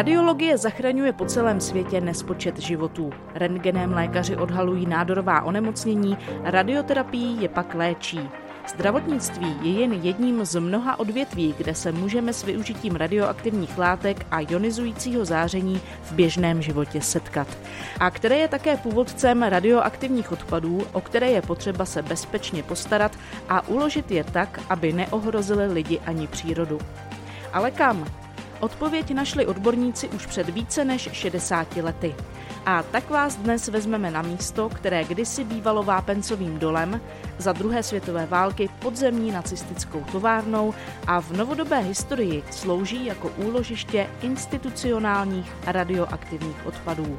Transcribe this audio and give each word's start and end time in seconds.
Radiologie 0.00 0.58
zachraňuje 0.58 1.12
po 1.12 1.24
celém 1.24 1.60
světě 1.60 2.00
nespočet 2.00 2.58
životů. 2.58 3.10
Rentgenem 3.34 3.92
lékaři 3.92 4.36
odhalují 4.36 4.86
nádorová 4.86 5.42
onemocnění, 5.42 6.18
radioterapií 6.42 7.42
je 7.42 7.48
pak 7.48 7.74
léčí. 7.74 8.20
Zdravotnictví 8.68 9.56
je 9.62 9.80
jen 9.80 9.92
jedním 9.92 10.44
z 10.44 10.60
mnoha 10.60 10.98
odvětví, 10.98 11.54
kde 11.58 11.74
se 11.74 11.92
můžeme 11.92 12.32
s 12.32 12.44
využitím 12.44 12.96
radioaktivních 12.96 13.78
látek 13.78 14.26
a 14.30 14.40
ionizujícího 14.40 15.24
záření 15.24 15.80
v 16.02 16.12
běžném 16.12 16.62
životě 16.62 17.00
setkat. 17.00 17.48
A 17.98 18.10
které 18.10 18.36
je 18.36 18.48
také 18.48 18.76
původcem 18.76 19.42
radioaktivních 19.42 20.32
odpadů, 20.32 20.82
o 20.92 21.00
které 21.00 21.30
je 21.30 21.42
potřeba 21.42 21.84
se 21.84 22.02
bezpečně 22.02 22.62
postarat 22.62 23.12
a 23.48 23.68
uložit 23.68 24.10
je 24.10 24.24
tak, 24.24 24.60
aby 24.68 24.92
neohrozily 24.92 25.66
lidi 25.72 26.00
ani 26.06 26.26
přírodu. 26.26 26.78
Ale 27.52 27.70
kam? 27.70 28.06
Odpověď 28.60 29.14
našli 29.14 29.46
odborníci 29.46 30.08
už 30.08 30.26
před 30.26 30.48
více 30.48 30.84
než 30.84 31.08
60 31.12 31.76
lety. 31.76 32.14
A 32.66 32.82
tak 32.82 33.10
vás 33.10 33.36
dnes 33.36 33.68
vezmeme 33.68 34.10
na 34.10 34.22
místo, 34.22 34.68
které 34.68 35.04
kdysi 35.04 35.44
bývalo 35.44 35.82
vápencovým 35.82 36.58
dolem, 36.58 37.00
za 37.38 37.52
druhé 37.52 37.82
světové 37.82 38.26
války 38.26 38.70
podzemní 38.78 39.32
nacistickou 39.32 40.04
továrnou 40.12 40.74
a 41.06 41.20
v 41.20 41.32
novodobé 41.32 41.78
historii 41.78 42.42
slouží 42.50 43.06
jako 43.06 43.28
úložiště 43.36 44.06
institucionálních 44.22 45.52
radioaktivních 45.66 46.66
odpadů. 46.66 47.18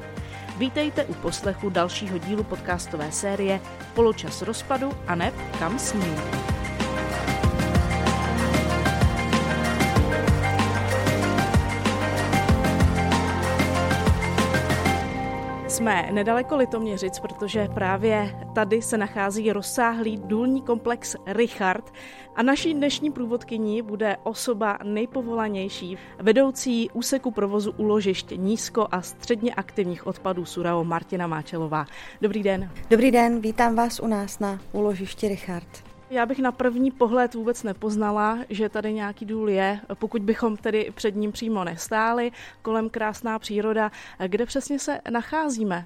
Vítejte 0.58 1.06
u 1.06 1.14
poslechu 1.14 1.70
dalšího 1.70 2.18
dílu 2.18 2.44
podcastové 2.44 3.12
série 3.12 3.62
Poločas 3.94 4.42
rozpadu 4.42 4.92
a 5.08 5.16
ne 5.16 5.32
kam 5.60 5.80
s 5.80 5.94
ním. 5.94 6.16
Jsme 15.82 16.10
nedaleko 16.12 16.58
Litoměřic, 16.58 17.20
protože 17.20 17.68
právě 17.74 18.36
tady 18.56 18.82
se 18.82 18.98
nachází 18.98 19.52
rozsáhlý 19.52 20.18
důlní 20.18 20.62
komplex 20.62 21.16
Richard 21.26 21.94
a 22.36 22.44
naší 22.44 22.74
dnešní 22.74 23.12
průvodkyní 23.12 23.82
bude 23.82 24.18
osoba 24.24 24.78
nejpovolanější, 24.84 25.98
vedoucí 26.20 26.90
úseku 26.94 27.32
provozu 27.32 27.72
úložišť 27.78 28.32
nízko 28.36 28.88
a 28.92 29.02
středně 29.02 29.54
aktivních 29.54 30.08
odpadů 30.08 30.46
Surao 30.46 30.84
Martina 30.84 31.28
Máčelová. 31.28 31.86
Dobrý 32.22 32.44
den. 32.44 32.70
Dobrý 32.90 33.12
den, 33.12 33.40
vítám 33.40 33.76
vás 33.76 34.00
u 34.00 34.08
nás 34.08 34.40
na 34.40 34.60
úložišti 34.72 35.28
Richard. 35.28 35.91
Já 36.12 36.26
bych 36.26 36.40
na 36.40 36.52
první 36.52 36.92
pohled 36.92 37.34
vůbec 37.34 37.64
nepoznala, 37.64 38.40
že 38.50 38.70
tady 38.70 38.94
nějaký 38.94 39.26
důl 39.26 39.50
je, 39.50 39.80
pokud 39.94 40.22
bychom 40.22 40.58
tedy 40.58 40.92
před 40.96 41.16
ním 41.16 41.32
přímo 41.32 41.64
nestáli, 41.64 42.32
kolem 42.62 42.90
krásná 42.90 43.40
příroda. 43.40 43.92
Kde 44.28 44.46
přesně 44.46 44.80
se 44.80 45.00
nacházíme? 45.12 45.86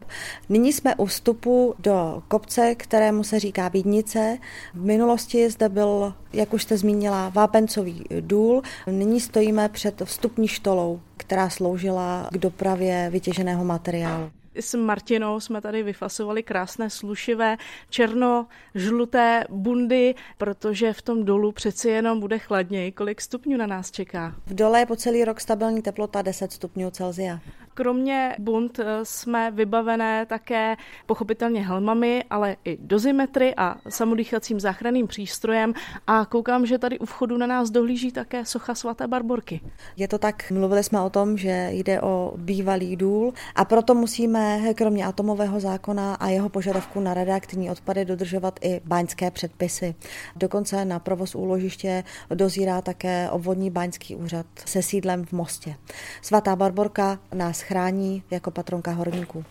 Nyní 0.50 0.73
jsme 0.73 0.95
u 0.95 1.06
vstupu 1.06 1.76
do 1.80 2.23
kopce, 2.28 2.76
kterému 2.76 3.23
se 3.23 3.40
říká 3.40 3.67
Vídnice. 3.67 4.38
V 4.73 4.86
minulosti 4.86 5.50
zde 5.50 5.70
byl, 5.70 6.14
jak 6.34 6.54
už 6.54 6.64
jste 6.64 6.78
zmínila, 6.78 7.30
vápencový 7.30 8.04
důl. 8.20 8.62
Nyní 8.88 9.20
stojíme 9.20 9.70
před 9.70 10.02
vstupní 10.06 10.48
štolou, 10.48 11.02
která 11.17 11.50
sloužila 11.50 12.30
k 12.32 12.38
dopravě 12.38 13.10
vytěženého 13.12 13.66
materiálu 13.66 14.32
s 14.59 14.78
Martinou 14.78 15.39
jsme 15.39 15.61
tady 15.61 15.84
vyfasovali 15.84 16.44
krásné 16.44 16.89
slušivé 16.89 17.58
černo-žluté 17.89 19.44
bundy, 19.50 20.16
protože 20.38 20.94
v 20.94 21.02
tom 21.02 21.25
dolu 21.25 21.52
přeci 21.52 21.89
jenom 21.89 22.20
bude 22.20 22.39
chladněji. 22.39 22.92
Kolik 22.92 23.22
stupňů 23.22 23.58
na 23.58 23.67
nás 23.67 23.92
čeká? 23.92 24.36
V 24.45 24.53
dole 24.53 24.80
je 24.80 24.86
po 24.86 24.95
celý 24.95 25.26
rok 25.26 25.42
stabilní 25.42 25.81
teplota 25.81 26.21
10 26.21 26.52
stupňů 26.52 26.92
Celzia. 26.92 27.39
Kromě 27.77 28.36
bund 28.39 28.80
eh, 28.80 28.86
jsme 29.03 29.52
vybavené 29.52 30.25
také 30.25 30.75
pochopitelně 31.05 31.67
helmami, 31.67 32.23
ale 32.30 32.55
i 32.65 32.77
dozimetry 32.81 33.53
a 33.58 33.75
samodýchacím 33.89 34.59
záchranným 34.59 35.08
přístrojem 35.08 35.73
a 36.08 36.25
koukám, 36.25 36.65
že 36.65 36.77
tady 36.77 36.99
u 36.99 37.05
vchodu 37.05 37.37
na 37.37 37.47
nás 37.47 37.69
dohlíží 37.69 38.11
také 38.11 38.45
socha 38.45 38.75
svaté 38.75 39.08
Barborky. 39.08 39.61
Je 39.97 40.08
to 40.08 40.17
tak, 40.17 40.52
mluvili 40.52 40.83
jsme 40.83 41.02
o 41.02 41.09
tom, 41.09 41.37
že 41.37 41.69
jde 41.71 42.02
o 42.02 42.33
bývalý 42.37 42.95
důl 42.95 43.33
a 43.55 43.65
proto 43.65 43.95
musíme 43.95 44.73
kromě 44.73 45.05
atomového 45.05 45.59
zákona 45.59 46.15
a 46.15 46.30
jeho 46.30 46.49
požadavku 46.49 46.99
na 46.99 47.13
radioaktivní 47.13 47.71
odpady 47.71 48.05
dodržovat 48.05 48.59
i 48.61 48.81
báňské 48.86 49.31
předpisy. 49.31 49.95
Dokonce 50.36 50.86
na 50.86 50.99
provoz 50.99 51.36
úložiště 51.36 52.03
dozírá 52.30 52.81
také 52.81 53.30
obvodní 53.30 53.71
báňský 53.71 54.15
úřad 54.15 54.45
se 54.65 54.81
sídlem 54.81 55.25
v 55.25 55.31
Mostě. 55.31 55.75
Svatá 56.21 56.55
Barborka 56.55 57.19
nás 57.33 57.64
chrání 57.65 58.23
jako 58.31 58.52
patronka 58.52 58.92
horníků. 58.92 59.45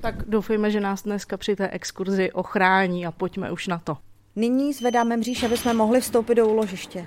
Tak 0.00 0.14
doufejme, 0.28 0.70
že 0.70 0.80
nás 0.80 1.02
dneska 1.02 1.36
při 1.36 1.56
té 1.56 1.68
exkurzi 1.68 2.32
ochrání 2.32 3.06
a 3.06 3.12
pojďme 3.12 3.52
už 3.52 3.66
na 3.66 3.78
to. 3.78 3.96
Nyní 4.36 4.72
zvedáme 4.72 5.16
mříž, 5.16 5.42
aby 5.42 5.56
jsme 5.56 5.74
mohli 5.74 6.00
vstoupit 6.00 6.34
do 6.34 6.48
úložiště. 6.48 7.06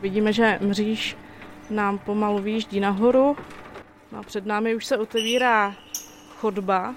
Vidíme, 0.00 0.32
že 0.32 0.58
mříž 0.62 1.16
nám 1.70 1.98
pomalu 1.98 2.38
výjíždí 2.38 2.80
nahoru 2.80 3.36
a 4.18 4.22
před 4.22 4.46
námi 4.46 4.74
už 4.74 4.86
se 4.86 4.98
otevírá 4.98 5.74
chodba, 6.36 6.94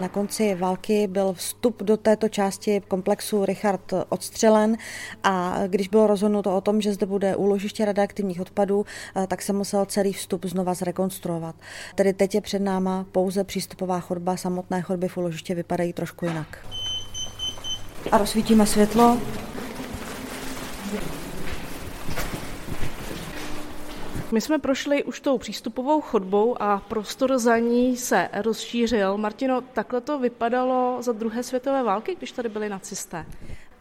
na 0.00 0.08
konci 0.08 0.54
války 0.54 1.06
byl 1.06 1.32
vstup 1.32 1.82
do 1.82 1.96
této 1.96 2.28
části 2.28 2.82
komplexu 2.88 3.44
Richard 3.44 3.92
odstřelen 4.08 4.76
a 5.22 5.60
když 5.66 5.88
bylo 5.88 6.06
rozhodnuto 6.06 6.56
o 6.56 6.60
tom, 6.60 6.80
že 6.80 6.92
zde 6.92 7.06
bude 7.06 7.36
úložiště 7.36 7.84
radioaktivních 7.84 8.40
odpadů, 8.40 8.86
eh, 9.16 9.26
tak 9.26 9.42
se 9.42 9.52
musel 9.52 9.84
celý 9.84 10.12
vstup 10.12 10.44
znova 10.44 10.74
zrekonstruovat. 10.74 11.54
Tedy 11.94 12.12
teď 12.12 12.34
je 12.34 12.40
před 12.40 12.62
náma 12.62 13.06
pouze 13.12 13.44
přístupová 13.44 14.00
chodba, 14.00 14.36
samotné 14.36 14.82
chodby 14.82 15.08
v 15.08 15.16
úložiště 15.16 15.54
vypadají 15.54 15.92
trošku 15.92 16.24
jinak. 16.24 16.58
A 18.12 18.18
rozsvítíme 18.18 18.66
světlo. 18.66 19.18
My 24.32 24.40
jsme 24.40 24.58
prošli 24.58 25.04
už 25.04 25.20
tou 25.20 25.38
přístupovou 25.38 26.00
chodbou 26.00 26.62
a 26.62 26.82
prostor 26.88 27.38
za 27.38 27.58
ní 27.58 27.96
se 27.96 28.28
rozšířil. 28.42 29.18
Martino, 29.18 29.60
takhle 29.60 30.00
to 30.00 30.18
vypadalo 30.18 30.96
za 31.00 31.12
druhé 31.12 31.42
světové 31.42 31.82
války, 31.82 32.14
když 32.18 32.32
tady 32.32 32.48
byli 32.48 32.68
nacisté. 32.68 33.26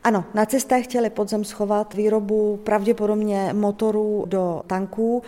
Ano, 0.04 0.26
nacisté 0.34 0.82
chtěli 0.82 1.10
podzem 1.10 1.44
schovat 1.44 1.94
výrobu 1.94 2.60
pravděpodobně 2.64 3.54
motorů 3.54 4.24
do 4.28 4.64
tanků 4.68 5.24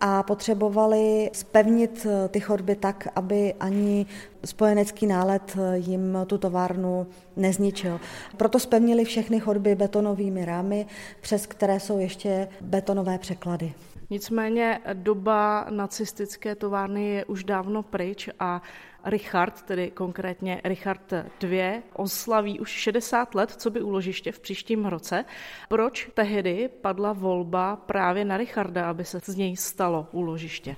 a 0.00 0.22
potřebovali 0.22 1.30
spevnit 1.32 2.06
ty 2.28 2.40
chodby 2.40 2.76
tak, 2.76 3.08
aby 3.14 3.54
ani 3.60 4.06
spojenecký 4.44 5.06
nálet 5.06 5.56
jim 5.74 6.18
tu 6.26 6.38
továrnu 6.38 7.06
nezničil. 7.36 8.00
Proto 8.36 8.58
spevnili 8.58 9.04
všechny 9.04 9.40
chodby 9.40 9.74
betonovými 9.74 10.44
rámy, 10.44 10.86
přes 11.20 11.46
které 11.46 11.80
jsou 11.80 11.98
ještě 11.98 12.48
betonové 12.60 13.18
překlady. 13.18 13.72
Nicméně 14.10 14.80
doba 14.92 15.66
nacistické 15.70 16.54
továrny 16.54 17.08
je 17.08 17.24
už 17.24 17.44
dávno 17.44 17.82
pryč 17.82 18.28
a 18.40 18.62
Richard, 19.04 19.62
tedy 19.62 19.90
konkrétně 19.90 20.60
Richard 20.64 21.12
II, 21.42 21.82
oslaví 21.92 22.60
už 22.60 22.70
60 22.70 23.34
let, 23.34 23.50
co 23.56 23.70
by 23.70 23.82
úložiště 23.82 24.32
v 24.32 24.40
příštím 24.40 24.86
roce. 24.86 25.24
Proč 25.68 26.10
tehdy 26.14 26.70
padla 26.80 27.12
volba 27.12 27.76
právě 27.76 28.24
na 28.24 28.36
Richarda, 28.36 28.90
aby 28.90 29.04
se 29.04 29.20
z 29.24 29.36
něj 29.36 29.56
stalo 29.56 30.06
úložiště? 30.12 30.76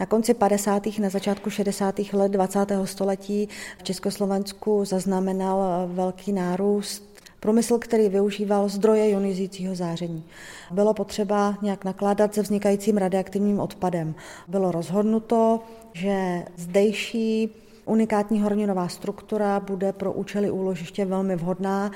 Na 0.00 0.06
konci 0.06 0.34
50. 0.34 0.82
na 0.98 1.08
začátku 1.08 1.50
60. 1.50 1.98
let 2.12 2.32
20. 2.32 2.58
století 2.84 3.48
v 3.78 3.82
Československu 3.82 4.84
zaznamenal 4.84 5.88
velký 5.92 6.32
nárůst 6.32 7.17
průmysl, 7.40 7.78
který 7.78 8.08
využíval 8.08 8.68
zdroje 8.68 9.10
ionizujícího 9.10 9.74
záření. 9.74 10.24
Bylo 10.70 10.94
potřeba 10.94 11.58
nějak 11.62 11.84
nakládat 11.84 12.34
se 12.34 12.42
vznikajícím 12.42 12.96
radioaktivním 12.96 13.60
odpadem. 13.60 14.14
Bylo 14.48 14.72
rozhodnuto, 14.72 15.60
že 15.92 16.44
zdejší 16.56 17.50
unikátní 17.84 18.40
horninová 18.40 18.88
struktura 18.88 19.60
bude 19.60 19.92
pro 19.92 20.12
účely 20.12 20.50
úložiště 20.50 21.04
velmi 21.04 21.36
vhodná. 21.36 21.90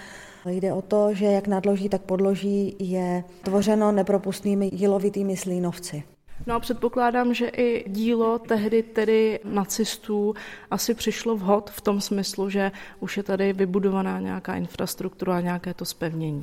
Jde 0.47 0.73
o 0.73 0.83
to, 0.83 1.15
že 1.15 1.25
jak 1.25 1.47
nadloží, 1.47 1.89
tak 1.89 2.03
podloží 2.03 2.77
je 2.79 3.25
tvořeno 3.43 3.93
nepropustnými 3.93 4.71
jílovitými 4.73 5.37
slínovci. 5.37 6.03
No 6.47 6.55
a 6.55 6.61
předpokládám, 6.61 7.35
že 7.35 7.49
i 7.49 7.85
dílo 7.91 8.39
tehdy 8.39 8.83
tedy 8.83 9.41
nacistů 9.44 10.35
asi 10.71 10.94
přišlo 10.94 11.37
vhod 11.37 11.71
v 11.71 11.81
tom 11.81 12.00
smyslu, 12.00 12.50
že 12.50 12.73
už 13.00 13.17
je 13.17 13.23
tady 13.23 13.53
vybudovaná 13.53 14.21
nějaká 14.21 14.55
infrastruktura 14.55 15.41
nějaké 15.41 15.75
to 15.75 15.85
spevnění. 15.85 16.43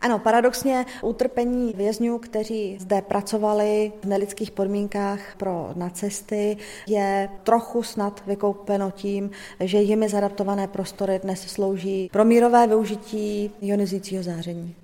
Ano, 0.00 0.18
paradoxně 0.18 0.86
utrpení 1.02 1.72
vězňů, 1.76 2.18
kteří 2.18 2.78
zde 2.80 3.02
pracovali 3.02 3.92
v 4.02 4.06
nelidských 4.06 4.50
podmínkách 4.50 5.36
pro 5.36 5.70
nacisty, 5.74 6.56
je 6.86 7.28
trochu 7.42 7.82
snad 7.82 8.22
vykoupeno 8.26 8.90
tím, 8.90 9.30
že 9.60 9.78
jimi 9.78 10.08
zadaptované 10.08 10.68
prostory 10.68 11.18
dnes 11.22 11.40
slouží 11.40 12.10
pro 12.12 12.24
mírové 12.24 12.66
využití 12.66 13.50
ionizujícího 13.60 14.22
záření. 14.22 14.74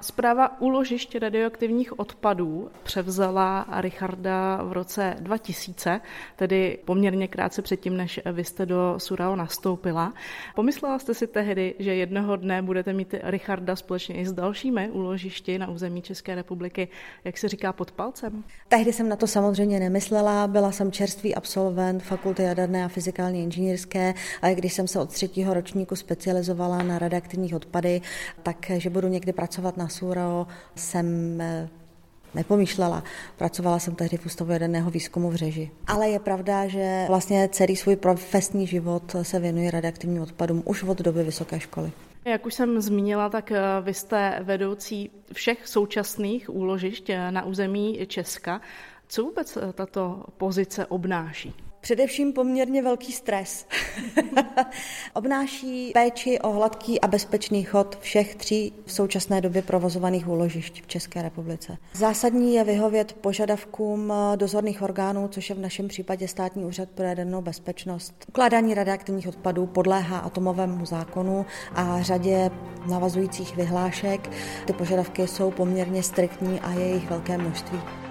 Zpráva 0.00 0.60
úložišť 0.60 1.16
radioaktivních 1.16 1.98
odpadů 1.98 2.70
převzala 2.82 3.66
Richarda 3.80 4.62
v 4.62 4.72
roce 4.72 5.16
2000, 5.20 6.00
tedy 6.36 6.78
poměrně 6.84 7.28
krátce 7.28 7.62
předtím, 7.62 7.96
než 7.96 8.20
vy 8.32 8.44
jste 8.44 8.66
do 8.66 8.94
Surao 8.98 9.36
nastoupila. 9.36 10.14
Pomyslela 10.54 10.98
jste 10.98 11.14
si 11.14 11.26
tehdy, 11.26 11.74
že 11.78 11.94
jednoho 11.94 12.36
dne 12.36 12.62
budete 12.62 12.92
mít 12.92 13.14
Richarda 13.22 13.76
společně 13.76 14.14
i 14.14 14.26
s 14.26 14.32
dalšími 14.32 14.90
úložišti 14.90 15.58
na 15.58 15.70
území 15.70 16.02
České 16.02 16.34
republiky, 16.34 16.88
jak 17.24 17.38
se 17.38 17.48
říká, 17.48 17.72
pod 17.72 17.92
palcem? 17.92 18.44
Tehdy 18.68 18.92
jsem 18.92 19.08
na 19.08 19.16
to 19.16 19.26
samozřejmě 19.26 19.80
nemyslela. 19.80 20.46
Byla 20.46 20.72
jsem 20.72 20.92
čerstvý 20.92 21.34
absolvent 21.34 22.02
Fakulty 22.02 22.42
jaderné 22.42 22.84
a 22.84 22.88
fyzikální 22.88 23.42
inženýrské 23.42 24.14
a 24.42 24.54
když 24.54 24.72
jsem 24.72 24.88
se 24.88 25.00
od 25.00 25.10
třetího 25.10 25.54
ročníku 25.54 25.96
specializovala 25.96 26.82
na 26.82 26.98
radioaktivních 26.98 27.54
odpady, 27.54 28.00
tak 28.42 28.70
že 28.76 28.90
budu 28.90 29.08
někdy 29.08 29.32
pracovat 29.32 29.76
na 29.76 29.85
Surao, 29.88 30.46
jsem 30.74 31.40
eh, 31.40 31.68
nepomýšlela. 32.34 33.04
Pracovala 33.36 33.78
jsem 33.78 33.94
tehdy 33.94 34.16
v 34.16 34.26
Ústavu 34.26 34.52
jaderného 34.52 34.90
výzkumu 34.90 35.30
v 35.30 35.34
Řeži. 35.34 35.70
Ale 35.86 36.08
je 36.08 36.18
pravda, 36.18 36.66
že 36.66 37.04
vlastně 37.08 37.48
celý 37.52 37.76
svůj 37.76 37.96
profesní 37.96 38.66
život 38.66 39.16
se 39.22 39.40
věnuje 39.40 39.70
radioaktivním 39.70 40.22
odpadům 40.22 40.62
už 40.64 40.82
od 40.82 40.98
doby 40.98 41.24
vysoké 41.24 41.60
školy. 41.60 41.92
Jak 42.24 42.46
už 42.46 42.54
jsem 42.54 42.80
zmínila, 42.80 43.28
tak 43.28 43.52
eh, 43.52 43.60
vy 43.82 43.94
jste 43.94 44.40
vedoucí 44.42 45.10
všech 45.32 45.68
současných 45.68 46.54
úložišť 46.54 47.10
eh, 47.10 47.30
na 47.30 47.44
území 47.44 48.06
Česka. 48.06 48.60
Co 49.08 49.22
vůbec 49.22 49.58
tato 49.74 50.24
pozice 50.36 50.86
obnáší? 50.86 51.65
Především 51.86 52.32
poměrně 52.32 52.82
velký 52.82 53.12
stres. 53.12 53.66
Obnáší 55.14 55.90
péči 55.94 56.38
o 56.38 56.50
hladký 56.50 57.00
a 57.00 57.06
bezpečný 57.06 57.62
chod 57.62 57.98
všech 58.00 58.34
tří 58.34 58.72
v 58.86 58.92
současné 58.92 59.40
době 59.40 59.62
provozovaných 59.62 60.28
úložišť 60.28 60.82
v 60.82 60.86
České 60.86 61.22
republice. 61.22 61.76
Zásadní 61.92 62.54
je 62.54 62.64
vyhovět 62.64 63.12
požadavkům 63.12 64.12
dozorných 64.36 64.82
orgánů, 64.82 65.28
což 65.28 65.50
je 65.50 65.56
v 65.56 65.58
našem 65.58 65.88
případě 65.88 66.28
Státní 66.28 66.64
úřad 66.64 66.88
pro 66.88 67.04
jadernou 67.04 67.42
bezpečnost. 67.42 68.24
Ukládání 68.28 68.74
radioaktivních 68.74 69.28
odpadů 69.28 69.66
podléhá 69.66 70.18
atomovému 70.18 70.86
zákonu 70.86 71.46
a 71.74 72.02
řadě 72.02 72.50
navazujících 72.90 73.56
vyhlášek. 73.56 74.30
Ty 74.66 74.72
požadavky 74.72 75.26
jsou 75.26 75.50
poměrně 75.50 76.02
striktní 76.02 76.60
a 76.60 76.72
je 76.72 76.94
jich 76.94 77.10
velké 77.10 77.38
množství. 77.38 78.05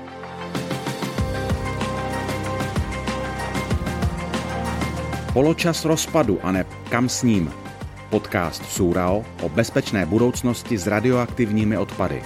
Poločas 5.36 5.84
rozpadu 5.84 6.40
a 6.44 6.52
ne 6.52 6.64
kam 6.88 7.10
s 7.12 7.24
ním. 7.24 7.52
Podcast 8.10 8.64
Surao 8.72 9.26
o 9.44 9.50
bezpečné 9.50 10.06
budoucnosti 10.06 10.78
s 10.78 10.88
radioaktivními 10.88 11.78
odpady. 11.78 12.24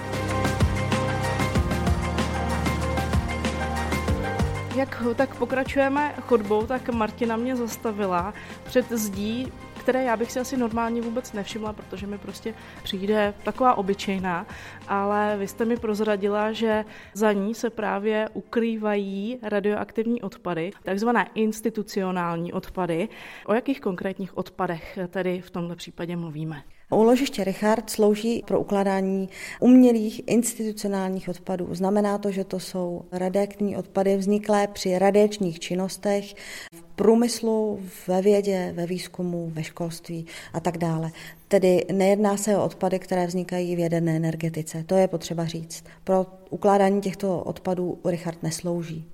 Jak 4.76 5.04
tak 5.16 5.36
pokračujeme 5.36 6.14
chodbou, 6.22 6.66
tak 6.66 6.90
Martina 6.90 7.38
mě 7.38 7.56
zastavila 7.56 8.34
před 8.64 8.90
zdí 8.92 9.52
které 9.80 10.04
já 10.04 10.18
bych 10.18 10.32
si 10.32 10.40
asi 10.40 10.58
normálně 10.58 11.02
vůbec 11.02 11.34
nevšimla, 11.34 11.74
protože 11.74 12.08
mi 12.08 12.18
prostě 12.18 12.54
přijde 12.84 13.34
taková 13.44 13.76
obyčejná, 13.76 14.46
ale 14.88 15.36
vy 15.40 15.48
jste 15.48 15.66
mi 15.66 15.78
prozradila, 15.78 16.52
že 16.52 16.86
za 17.14 17.32
ní 17.32 17.56
se 17.56 17.70
právě 17.70 18.30
ukrývají 18.34 19.40
radioaktivní 19.44 20.22
odpady, 20.22 20.72
takzvané 20.84 21.30
institucionální 21.36 22.54
odpady. 22.54 23.10
O 23.46 23.54
jakých 23.54 23.82
konkrétních 23.82 24.38
odpadech 24.38 25.00
tedy 25.10 25.42
v 25.42 25.50
tomto 25.50 25.76
případě 25.76 26.16
mluvíme? 26.16 26.64
Úložiště 26.92 27.44
Richard 27.44 27.90
slouží 27.90 28.44
pro 28.48 28.60
ukládání 28.60 29.30
umělých 29.60 30.22
institucionálních 30.28 31.30
odpadů. 31.30 31.76
Znamená 31.76 32.18
to, 32.18 32.32
že 32.32 32.44
to 32.44 32.60
jsou 32.60 33.02
radioaktivní 33.12 33.78
odpady 33.78 34.18
vzniklé 34.18 34.68
při 34.68 35.00
radiačních 35.00 35.60
činnostech 35.60 36.36
v 36.74 36.82
průmyslu, 36.96 37.80
ve 38.08 38.22
vědě, 38.22 38.74
ve 38.76 38.86
výzkumu, 38.86 39.52
ve 39.54 39.64
školství 39.64 40.26
a 40.54 40.60
tak 40.60 40.78
dále. 40.78 41.12
Tedy 41.48 41.86
nejedná 41.92 42.38
se 42.38 42.58
o 42.58 42.66
odpady, 42.66 43.00
které 43.00 43.28
vznikají 43.28 43.76
v 43.76 43.80
jaderné 43.80 44.16
energetice. 44.16 44.84
To 44.84 44.96
je 44.96 45.08
potřeba 45.08 45.46
říct. 45.46 45.84
Pro 46.04 46.26
ukládání 46.50 47.02
těchto 47.02 47.40
odpadů 47.40 48.00
Richard 48.06 48.44
neslouží. 48.44 49.06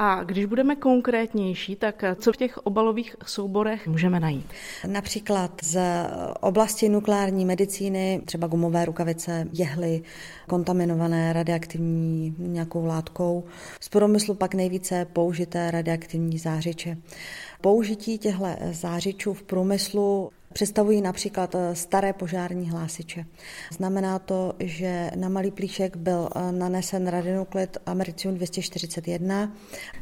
A 0.00 0.24
když 0.24 0.44
budeme 0.44 0.76
konkrétnější, 0.76 1.76
tak 1.76 2.04
co 2.20 2.32
v 2.32 2.36
těch 2.36 2.58
obalových 2.58 3.16
souborech 3.26 3.86
můžeme 3.86 4.20
najít? 4.20 4.46
Například 4.86 5.50
z 5.62 5.80
oblasti 6.40 6.88
nukleární 6.88 7.44
medicíny, 7.44 8.22
třeba 8.24 8.46
gumové 8.46 8.84
rukavice, 8.84 9.46
jehly, 9.52 10.02
kontaminované 10.48 11.32
radioaktivní 11.32 12.34
nějakou 12.38 12.84
látkou. 12.84 13.44
Z 13.80 13.88
průmyslu 13.88 14.34
pak 14.34 14.54
nejvíce 14.54 15.04
použité 15.04 15.70
radioaktivní 15.70 16.38
zářiče. 16.38 16.96
Použití 17.60 18.18
těchto 18.18 18.46
zářičů 18.70 19.34
v 19.34 19.42
průmyslu 19.42 20.30
Představují 20.52 21.00
například 21.00 21.54
eh, 21.54 21.74
staré 21.74 22.12
požární 22.12 22.70
hlásiče. 22.70 23.26
Znamená 23.72 24.18
to, 24.18 24.52
že 24.58 25.10
na 25.16 25.28
malý 25.28 25.50
plíšek 25.50 25.96
byl 25.96 26.28
eh, 26.34 26.52
nanesen 26.52 27.06
radionuklid 27.06 27.76
americium 27.86 28.34
241, 28.34 29.52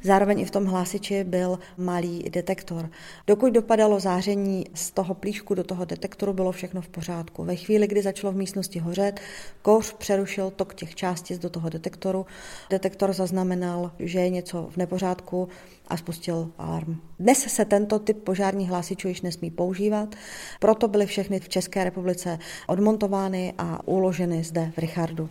zároveň 0.03 0.41
i 0.41 0.45
v 0.45 0.51
tom 0.51 0.65
hlásiči 0.65 1.25
byl 1.25 1.59
malý 1.77 2.23
detektor. 2.23 2.91
Dokud 3.27 3.53
dopadalo 3.53 4.01
záření 4.01 4.65
z 4.75 4.91
toho 4.91 5.15
plíšku 5.15 5.55
do 5.55 5.65
toho 5.65 5.85
detektoru, 5.85 6.33
bylo 6.33 6.53
všechno 6.53 6.81
v 6.81 6.89
pořádku. 6.89 7.45
Ve 7.45 7.57
chvíli, 7.57 7.87
kdy 7.87 8.03
začalo 8.03 8.33
v 8.33 8.37
místnosti 8.37 8.79
hořet, 8.79 9.21
kouř 9.63 9.93
přerušil 9.93 10.51
tok 10.51 10.75
těch 10.75 10.95
částic 10.95 11.39
do 11.39 11.51
toho 11.51 11.69
detektoru. 11.69 12.27
Detektor 12.71 13.13
zaznamenal, 13.13 13.93
že 13.99 14.19
je 14.19 14.31
něco 14.31 14.69
v 14.71 14.77
nepořádku, 14.77 15.49
a 15.89 15.97
spustil 15.97 16.51
alarm. 16.59 17.01
Dnes 17.19 17.39
se 17.39 17.65
tento 17.65 17.99
typ 17.99 18.23
požárních 18.25 18.69
hlásičů 18.69 19.09
již 19.09 19.23
nesmí 19.23 19.51
používat, 19.51 20.15
proto 20.61 20.89
byly 20.89 21.07
všechny 21.07 21.41
v 21.41 21.49
České 21.49 21.85
republice 21.85 22.39
odmontovány 22.67 23.55
a 23.59 23.89
uloženy 23.89 24.45
zde 24.45 24.73
v 24.75 24.79
Richardu. 24.79 25.29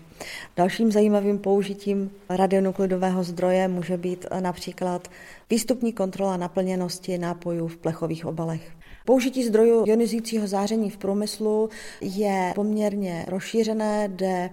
Dalším 0.57 0.91
zajímavým 0.91 1.39
použitím 1.39 2.11
radionuklidového 2.29 3.23
zdroje 3.23 3.67
může 3.67 3.97
být 3.97 4.25
například 4.39 5.07
výstupní 5.49 5.93
kontrola 5.93 6.37
naplněnosti 6.37 7.17
nápojů 7.17 7.67
v 7.67 7.77
plechových 7.77 8.25
obalech. 8.25 8.71
Použití 9.05 9.43
zdrojů 9.43 9.85
ionizujícího 9.87 10.47
záření 10.47 10.89
v 10.89 10.97
průmyslu 10.97 11.69
je 12.01 12.51
poměrně 12.55 13.25
rozšířené, 13.27 14.07
jde 14.07 14.49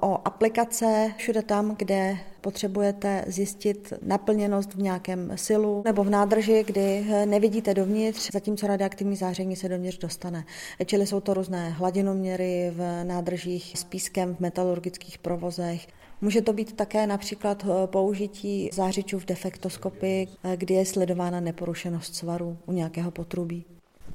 o 0.00 0.18
aplikace 0.24 1.12
všude 1.16 1.42
tam, 1.42 1.74
kde 1.78 2.18
potřebujete 2.40 3.24
zjistit 3.26 3.92
naplněnost 4.02 4.74
v 4.74 4.82
nějakém 4.82 5.32
silu 5.34 5.82
nebo 5.84 6.04
v 6.04 6.10
nádrži, 6.10 6.64
kdy 6.66 7.06
nevidíte 7.24 7.74
dovnitř, 7.74 8.30
zatímco 8.32 8.66
radioaktivní 8.66 9.16
záření 9.16 9.56
se 9.56 9.68
dovnitř 9.68 9.98
dostane. 9.98 10.44
Čili 10.86 11.06
jsou 11.06 11.20
to 11.20 11.34
různé 11.34 11.70
hladinoměry 11.70 12.72
v 12.74 13.04
nádržích 13.04 13.78
s 13.78 13.84
pískem 13.84 14.34
v 14.34 14.40
metalurgických 14.40 15.18
provozech. 15.18 15.86
Může 16.20 16.42
to 16.42 16.52
být 16.52 16.72
také 16.72 17.06
například 17.06 17.66
použití 17.86 18.70
zářičů 18.72 19.18
v 19.18 19.24
defektoskopii, 19.24 20.28
kdy 20.56 20.74
je 20.74 20.86
sledována 20.86 21.40
neporušenost 21.40 22.14
svaru 22.14 22.56
u 22.66 22.72
nějakého 22.72 23.10
potrubí. 23.10 23.64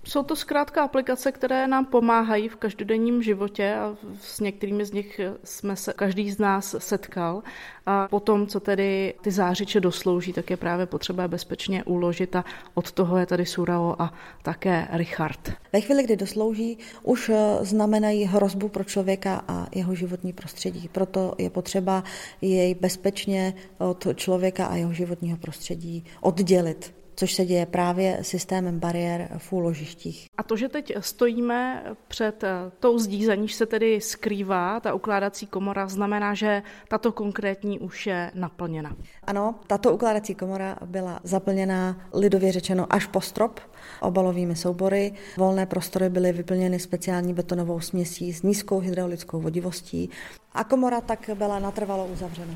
Jsou 0.07 0.23
to 0.23 0.35
zkrátka 0.35 0.83
aplikace, 0.83 1.31
které 1.31 1.67
nám 1.67 1.85
pomáhají 1.85 2.49
v 2.49 2.55
každodenním 2.55 3.23
životě 3.23 3.75
a 3.75 3.95
s 4.21 4.39
některými 4.39 4.85
z 4.85 4.91
nich 4.91 5.19
jsme 5.43 5.75
se 5.75 5.93
každý 5.93 6.31
z 6.31 6.39
nás 6.39 6.75
setkal. 6.79 7.43
A 7.85 8.07
potom, 8.07 8.47
co 8.47 8.59
tedy 8.59 9.13
ty 9.21 9.31
zářiče 9.31 9.79
doslouží, 9.79 10.33
tak 10.33 10.49
je 10.49 10.57
právě 10.57 10.85
potřeba 10.85 11.27
bezpečně 11.27 11.83
uložit 11.83 12.35
a 12.35 12.45
od 12.73 12.91
toho 12.91 13.17
je 13.17 13.25
tady 13.25 13.45
Surao 13.45 13.95
a 13.99 14.13
také 14.43 14.87
Richard. 14.91 15.51
Ve 15.73 15.81
chvíli, 15.81 16.03
kdy 16.03 16.15
doslouží, 16.15 16.77
už 17.03 17.29
eh, 17.29 17.57
znamenají 17.61 18.23
hrozbu 18.23 18.69
pro 18.69 18.83
člověka 18.83 19.43
a 19.47 19.67
jeho 19.75 19.95
životní 19.95 20.33
prostředí. 20.33 20.89
Proto 20.91 21.35
je 21.37 21.49
potřeba 21.49 22.03
jej 22.41 22.75
bezpečně 22.75 23.53
od 23.77 24.07
člověka 24.15 24.65
a 24.65 24.75
jeho 24.75 24.93
životního 24.93 25.37
prostředí 25.37 26.05
oddělit 26.21 27.04
což 27.15 27.33
se 27.33 27.45
děje 27.45 27.65
právě 27.65 28.19
systémem 28.21 28.79
bariér 28.79 29.29
v 29.37 29.53
úložištích. 29.53 30.27
A 30.37 30.43
to, 30.43 30.57
že 30.57 30.69
teď 30.69 30.93
stojíme 30.99 31.83
před 32.07 32.43
eh, 32.43 32.49
tou 32.79 32.99
zdí, 32.99 33.25
za 33.25 33.35
níž 33.35 33.53
se 33.53 33.65
tedy 33.65 34.01
skrývá 34.01 34.79
ta 34.79 34.93
ukládací 34.93 35.47
komora, 35.47 35.87
znamená, 35.87 36.33
že 36.33 36.63
tato 36.87 37.11
konkrétní 37.11 37.79
už 37.79 38.07
je 38.07 38.31
naplněna. 38.35 38.95
Ano, 39.23 39.55
tato 39.67 39.93
ukládací 39.93 40.35
komora 40.35 40.77
byla 40.85 41.19
zaplněná 41.23 41.97
lidově 42.13 42.51
řečeno 42.51 42.85
až 42.89 43.05
po 43.05 43.21
strop 43.21 43.59
obalovými 44.01 44.55
soubory. 44.55 45.13
Volné 45.37 45.65
prostory 45.65 46.09
byly 46.09 46.31
vyplněny 46.31 46.79
speciální 46.79 47.33
betonovou 47.33 47.79
směsí 47.79 48.33
s 48.33 48.41
nízkou 48.41 48.79
hydraulickou 48.79 49.41
vodivostí 49.41 50.09
a 50.53 50.63
komora 50.63 51.01
tak 51.01 51.29
byla 51.33 51.59
natrvalo 51.59 52.05
uzavřena. 52.05 52.55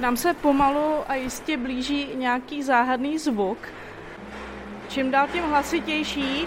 Nám 0.00 0.16
se 0.16 0.34
pomalu 0.34 0.94
a 1.08 1.14
jistě 1.14 1.56
blíží 1.56 2.08
nějaký 2.14 2.62
záhadný 2.62 3.18
zvuk. 3.18 3.58
Čím 4.88 5.10
dál 5.10 5.28
tím 5.32 5.44
hlasitější. 5.44 6.46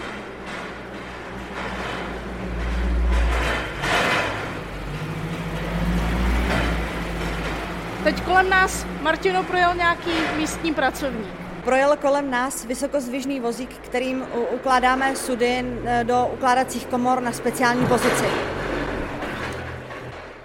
Teď 8.04 8.22
kolem 8.22 8.50
nás, 8.50 8.86
Martino, 9.02 9.42
projel 9.42 9.74
nějaký 9.74 10.10
místní 10.36 10.74
pracovník 10.74 11.44
projel 11.64 11.96
kolem 11.96 12.30
nás 12.30 12.64
vysokozvižný 12.64 13.40
vozík, 13.40 13.70
kterým 13.70 14.24
ukládáme 14.54 15.16
sudy 15.16 15.64
do 16.02 16.30
ukládacích 16.34 16.86
komor 16.86 17.22
na 17.22 17.32
speciální 17.32 17.86
pozici. 17.86 18.24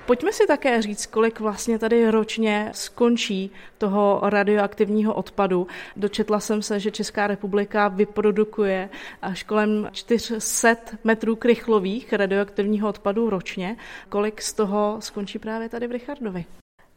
Pojďme 0.10 0.34
si 0.34 0.48
také 0.48 0.82
říct, 0.82 1.06
kolik 1.06 1.40
vlastně 1.40 1.80
tady 1.80 2.12
ročně 2.12 2.70
skončí 2.74 3.52
toho 3.78 4.20
radioaktivního 4.24 5.14
odpadu. 5.14 5.68
Dočetla 5.96 6.40
jsem 6.40 6.62
se, 6.62 6.80
že 6.80 6.92
Česká 6.92 7.28
republika 7.28 7.88
vyprodukuje 7.88 8.90
až 9.22 9.44
kolem 9.44 9.90
400 9.92 10.76
metrů 11.04 11.36
krychlových 11.36 12.14
radioaktivního 12.14 12.90
odpadu 12.90 13.30
ročně. 13.30 13.78
Kolik 14.10 14.42
z 14.42 14.54
toho 14.54 14.98
skončí 15.00 15.40
právě 15.40 15.70
tady 15.70 15.88
v 15.88 15.92
Richardovi? 15.92 16.46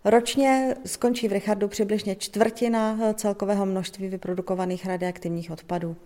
Ročně 0.05 0.75
skončí 0.87 1.29
v 1.29 1.33
Richardu 1.33 1.69
přibližně 1.69 2.17
čtvrtina 2.17 2.99
celkového 3.15 3.67
množství 3.67 4.09
vyprodukovaných 4.09 4.87
radioaktivních 4.87 5.51
odpadů. 5.51 5.97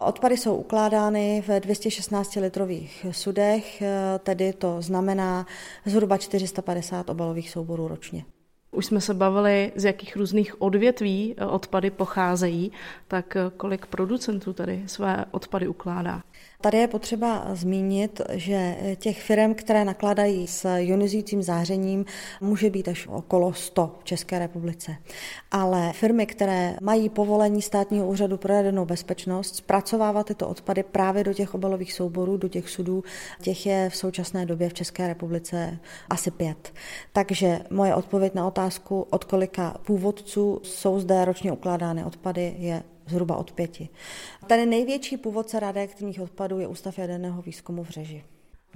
Odpady 0.00 0.36
jsou 0.36 0.56
ukládány 0.56 1.44
v 1.46 1.60
216 1.60 2.36
litrových 2.36 3.06
sudech, 3.10 3.82
tedy 4.18 4.52
to 4.52 4.82
znamená 4.82 5.46
zhruba 5.86 6.18
450 6.18 7.10
obalových 7.10 7.50
souborů 7.50 7.88
ročně. 7.88 8.24
Už 8.70 8.86
jsme 8.86 9.00
se 9.00 9.14
bavili, 9.14 9.72
z 9.76 9.84
jakých 9.84 10.16
různých 10.16 10.62
odvětví 10.62 11.36
odpady 11.48 11.90
pocházejí, 11.90 12.72
tak 13.08 13.36
kolik 13.56 13.86
producentů 13.86 14.52
tady 14.52 14.82
své 14.86 15.24
odpady 15.30 15.68
ukládá? 15.68 16.22
Tady 16.66 16.78
je 16.78 16.88
potřeba 16.88 17.46
zmínit, 17.52 18.20
že 18.32 18.76
těch 18.96 19.22
firm, 19.22 19.54
které 19.54 19.84
nakládají 19.84 20.46
s 20.46 20.68
ionizujícím 20.78 21.42
zářením, 21.42 22.04
může 22.40 22.70
být 22.70 22.88
až 22.88 23.06
okolo 23.06 23.52
100 23.52 23.96
v 24.00 24.04
České 24.04 24.38
republice. 24.38 24.96
Ale 25.50 25.92
firmy, 25.92 26.26
které 26.26 26.76
mají 26.82 27.08
povolení 27.08 27.62
státního 27.62 28.06
úřadu 28.06 28.36
pro 28.36 28.54
jadernou 28.54 28.84
bezpečnost, 28.84 29.56
zpracovávat 29.56 30.26
tyto 30.26 30.48
odpady 30.48 30.82
právě 30.82 31.24
do 31.24 31.34
těch 31.34 31.54
obalových 31.54 31.92
souborů, 31.92 32.36
do 32.36 32.48
těch 32.48 32.70
sudů, 32.70 33.04
těch 33.40 33.66
je 33.66 33.90
v 33.90 33.96
současné 33.96 34.46
době 34.46 34.68
v 34.68 34.74
České 34.74 35.08
republice 35.08 35.78
asi 36.10 36.30
pět. 36.30 36.72
Takže 37.12 37.60
moje 37.70 37.94
odpověď 37.94 38.34
na 38.34 38.46
otázku, 38.46 39.06
od 39.10 39.24
kolika 39.24 39.76
původců 39.86 40.60
jsou 40.62 41.00
zde 41.00 41.24
ročně 41.24 41.52
ukládány 41.52 42.04
odpady, 42.04 42.54
je 42.58 42.82
zhruba 43.06 43.36
od 43.36 43.52
pěti. 43.52 43.88
Ten 44.46 44.70
největší 44.70 45.16
původce 45.16 45.60
radioaktivních 45.60 46.20
odpadů 46.20 46.58
je 46.58 46.66
Ústav 46.66 46.98
jaderného 46.98 47.42
výzkumu 47.42 47.84
v 47.84 47.90
Řeži. 47.90 48.24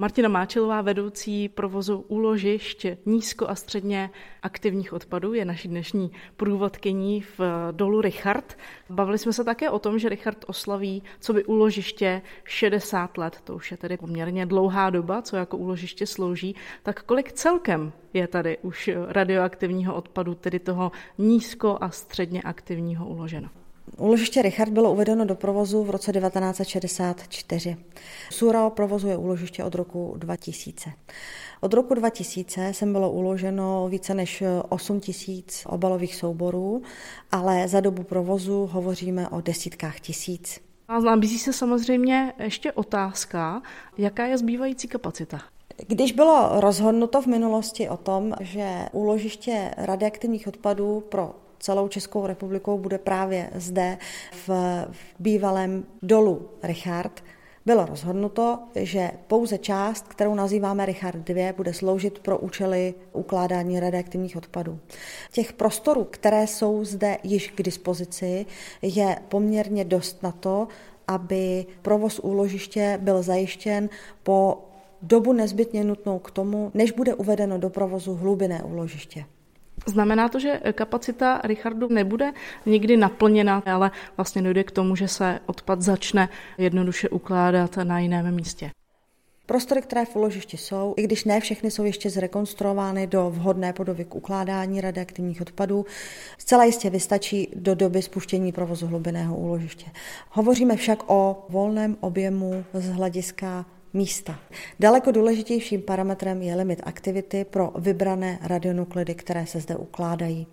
Martina 0.00 0.28
Máčelová, 0.28 0.80
vedoucí 0.80 1.49
provozu 1.49 2.04
úložišť 2.08 2.87
nízko 3.06 3.49
a 3.49 3.54
středně 3.54 4.10
aktivních 4.42 4.92
odpadů, 4.92 5.34
je 5.34 5.44
naší 5.44 5.68
dnešní 5.68 6.10
průvodkyní 6.37 7.20
v 7.20 7.40
dolu 7.70 8.00
Richard. 8.00 8.58
Bavili 8.90 9.18
jsme 9.18 9.32
se 9.32 9.44
také 9.44 9.70
o 9.70 9.78
tom, 9.78 9.99
že 9.99 10.08
Richard 10.08 10.44
oslaví, 10.46 11.02
co 11.20 11.32
by 11.32 11.44
úložiště 11.44 12.22
60 12.44 13.18
let, 13.18 13.40
to 13.44 13.54
už 13.54 13.70
je 13.70 13.76
tedy 13.76 13.96
poměrně 13.96 14.46
dlouhá 14.46 14.90
doba, 14.90 15.22
co 15.22 15.37
jako 15.37 15.56
úložiště 15.56 16.06
slouží, 16.06 16.54
tak 16.82 17.02
kolik 17.02 17.32
celkem 17.32 17.92
je 18.14 18.28
tady 18.28 18.58
už 18.58 18.90
radioaktivního 19.08 19.94
odpadu, 19.94 20.34
tedy 20.34 20.58
toho 20.58 20.92
nízko 21.18 21.78
a 21.80 21.90
středně 21.90 22.42
aktivního 22.42 23.06
uloženo? 23.06 23.49
Úložiště 23.99 24.42
Richard 24.42 24.70
bylo 24.70 24.92
uvedeno 24.92 25.25
do 25.25 25.35
provozu 25.35 25.85
v 25.85 25.90
roce 25.90 26.12
1964. 26.12 27.76
Sura 28.30 28.70
provozuje 28.70 29.16
úložiště 29.16 29.64
od 29.64 29.75
roku 29.75 30.14
2000. 30.18 30.92
Od 31.61 31.75
roku 31.75 31.94
2000 31.94 32.75
sem 32.75 32.92
bylo 32.92 33.11
uloženo 33.11 33.88
více 33.88 34.14
než 34.14 34.42
8 34.68 35.00
tisíc 35.00 35.66
obalových 35.66 36.14
souborů, 36.14 36.82
ale 37.32 37.68
za 37.68 37.80
dobu 37.80 38.02
provozu 38.02 38.68
hovoříme 38.73 39.28
o 39.28 39.40
desítkách 39.40 40.00
tisíc. 40.00 40.61
A 40.88 41.00
nabízí 41.00 41.38
se 41.38 41.52
samozřejmě 41.52 42.32
ještě 42.38 42.73
otázka, 42.73 43.62
jaká 43.99 44.26
je 44.26 44.38
zbývající 44.38 44.88
kapacita? 44.88 45.40
Když 45.87 46.12
bylo 46.12 46.61
rozhodnuto 46.61 47.23
v 47.23 47.26
minulosti 47.26 47.88
o 47.88 47.97
tom, 47.97 48.35
že 48.40 48.87
úložiště 48.92 49.75
radioaktivních 49.76 50.49
odpadů 50.49 51.00
pro 51.09 51.35
celou 51.60 51.88
Českou 51.88 52.26
republikou 52.26 52.78
bude 52.78 52.98
právě 52.98 53.50
zde 53.54 53.98
v, 54.46 54.50
bývalém 55.18 55.84
dolu 56.02 56.50
Richard, 56.62 57.22
bylo 57.66 57.86
rozhodnuto, 57.86 58.58
že 58.74 59.10
pouze 59.26 59.58
část, 59.58 60.08
kterou 60.08 60.34
nazýváme 60.34 60.86
Richard 60.86 61.16
2, 61.16 61.52
bude 61.52 61.74
sloužit 61.74 62.18
pro 62.18 62.38
účely 62.38 62.94
ukládání 63.12 63.80
radioaktivních 63.80 64.36
odpadů. 64.36 64.78
Těch 65.32 65.52
prostorů, 65.52 66.04
které 66.04 66.46
jsou 66.46 66.84
zde 66.84 67.18
již 67.22 67.50
k 67.50 67.62
dispozici, 67.62 68.46
je 68.82 69.16
poměrně 69.28 69.84
dost 69.84 70.22
na 70.22 70.32
to, 70.32 70.68
aby 71.06 71.66
provoz 71.82 72.18
úložiště 72.18 72.98
byl 73.02 73.22
zajištěn 73.22 73.88
po 74.22 74.58
dobu 75.02 75.32
nezbytně 75.32 75.84
nutnou 75.84 76.18
k 76.18 76.30
tomu, 76.30 76.70
než 76.74 76.90
bude 76.90 77.14
uvedeno 77.14 77.58
do 77.58 77.70
provozu 77.70 78.14
hlubinné 78.14 78.62
úložiště. 78.62 79.24
Znamená 79.87 80.28
to, 80.28 80.38
že 80.38 80.60
kapacita 80.72 81.40
Richardu 81.44 81.88
nebude 81.88 82.32
nikdy 82.66 82.96
naplněna, 82.96 83.62
ale 83.66 83.90
vlastně 84.16 84.42
dojde 84.42 84.64
k 84.64 84.70
tomu, 84.70 84.96
že 84.96 85.08
se 85.08 85.40
odpad 85.46 85.82
začne 85.82 86.28
jednoduše 86.58 87.08
ukládat 87.08 87.76
na 87.76 87.99
jiném 87.99 88.34
místě. 88.34 88.70
Prostory, 89.46 89.82
které 89.82 90.04
v 90.04 90.16
úložišti 90.16 90.56
jsou, 90.56 90.94
i 90.96 91.02
když 91.02 91.25
ne 91.25 91.40
všechny 91.40 91.70
jsou 91.70 91.84
ještě 91.84 92.10
zrekonstruovány 92.10 93.06
do 93.06 93.30
vhodné 93.30 93.72
podoby 93.72 94.04
k 94.04 94.14
ukládání 94.14 94.80
radioaktivních 94.80 95.40
odpadů, 95.40 95.87
zcela 96.38 96.64
jistě 96.64 96.90
vystačí 96.90 97.49
do 97.56 97.75
doby 97.75 98.02
spuštění 98.02 98.52
provozu 98.52 98.87
hlubinného 98.87 99.37
úložiště. 99.37 99.87
Hovoříme 100.30 100.76
však 100.76 101.02
o 101.06 101.46
volném 101.49 101.96
objemu 102.00 102.64
z 102.75 102.88
hlediska 102.88 103.66
místa. 103.92 104.38
Daleko 104.80 105.11
důležitějším 105.11 105.82
parametrem 105.82 106.42
je 106.42 106.54
limit 106.54 106.80
aktivity 106.85 107.44
pro 107.44 107.73
vybrané 107.78 108.38
radionuklidy, 108.42 109.14
které 109.14 109.47
se 109.47 109.61
zde 109.61 109.76
ukládají. 109.76 110.47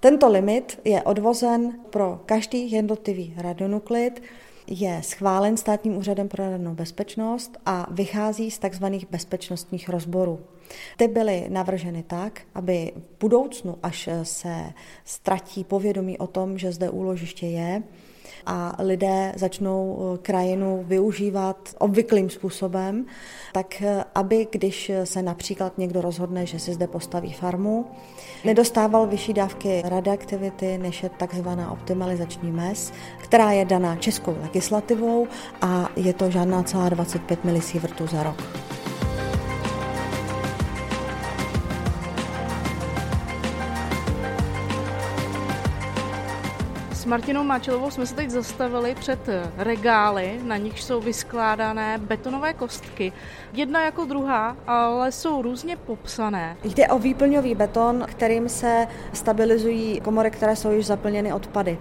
Tento 0.00 0.28
limit 0.28 0.80
je 0.84 1.02
odvozen 1.02 1.78
pro 1.90 2.20
každý 2.26 2.72
jednotlivý 2.72 3.34
radionuklid, 3.36 4.22
je 4.66 5.02
schválen 5.02 5.56
státním 5.56 5.96
úřadem 5.96 6.28
pro 6.28 6.42
jadernou 6.42 6.74
bezpečnost 6.74 7.58
a 7.66 7.86
vychází 7.90 8.50
z 8.50 8.58
tzv. 8.58 8.84
bezpečnostních 9.10 9.88
rozborů. 9.88 10.40
Ty 10.96 11.08
byly 11.08 11.46
navrženy 11.48 12.02
tak, 12.02 12.40
aby 12.54 12.92
v 12.96 13.20
budoucnu, 13.20 13.78
až 13.82 14.08
se 14.22 14.72
ztratí 15.04 15.64
povědomí 15.64 16.18
o 16.18 16.26
tom, 16.26 16.58
že 16.58 16.72
zde 16.72 16.90
úložiště 16.90 17.46
je, 17.46 17.82
a 18.46 18.76
lidé 18.78 19.32
začnou 19.36 19.98
eh, 20.14 20.18
krajinu 20.18 20.84
využívat 20.86 21.56
obvyklým 21.78 22.30
způsobem, 22.30 23.06
tak 23.52 23.82
eh, 23.82 24.04
aby 24.14 24.48
když 24.50 24.92
se 25.04 25.22
například 25.22 25.78
někdo 25.78 26.00
rozhodne, 26.00 26.46
že 26.46 26.58
si 26.58 26.72
zde 26.72 26.86
postaví 26.86 27.32
farmu, 27.32 27.86
nedostával 28.44 29.06
vyšší 29.06 29.32
dávky 29.32 29.82
radioaktivity, 29.84 30.78
než 30.78 31.02
je 31.02 31.08
takzvaná 31.08 31.70
optimalizační 31.70 32.52
mez, 32.52 32.92
která 33.18 33.52
je 33.52 33.64
daná 33.64 33.96
českou 33.96 34.36
legislativou 34.42 35.26
a 35.62 35.88
je 35.96 36.12
to 36.12 36.30
žádná 36.30 36.62
celá 36.62 36.88
25 36.88 37.44
milisievertů 37.44 38.06
za 38.06 38.22
rok. 38.22 38.42
Martinou 47.14 47.44
Máčelovou 47.44 47.90
jsme 47.90 48.06
se 48.06 48.14
teď 48.14 48.30
zastavili 48.30 48.94
před 48.94 49.20
regály, 49.56 50.40
na 50.44 50.56
nich 50.56 50.82
jsou 50.82 51.00
vyskládané 51.00 51.98
betonové 51.98 52.52
kostky. 52.54 53.12
Jedna 53.52 53.84
jako 53.84 54.04
druhá, 54.04 54.56
ale 54.66 55.12
jsou 55.12 55.42
různě 55.42 55.76
popsané. 55.76 56.56
Jde 56.64 56.88
o 56.88 56.98
výplňový 56.98 57.54
beton, 57.54 58.06
kterým 58.08 58.48
se 58.48 58.86
stabilizují 59.12 60.00
komory, 60.00 60.30
které 60.30 60.56
jsou 60.56 60.70
již 60.70 60.86
zaplněny 60.86 61.32
odpady. 61.32 61.78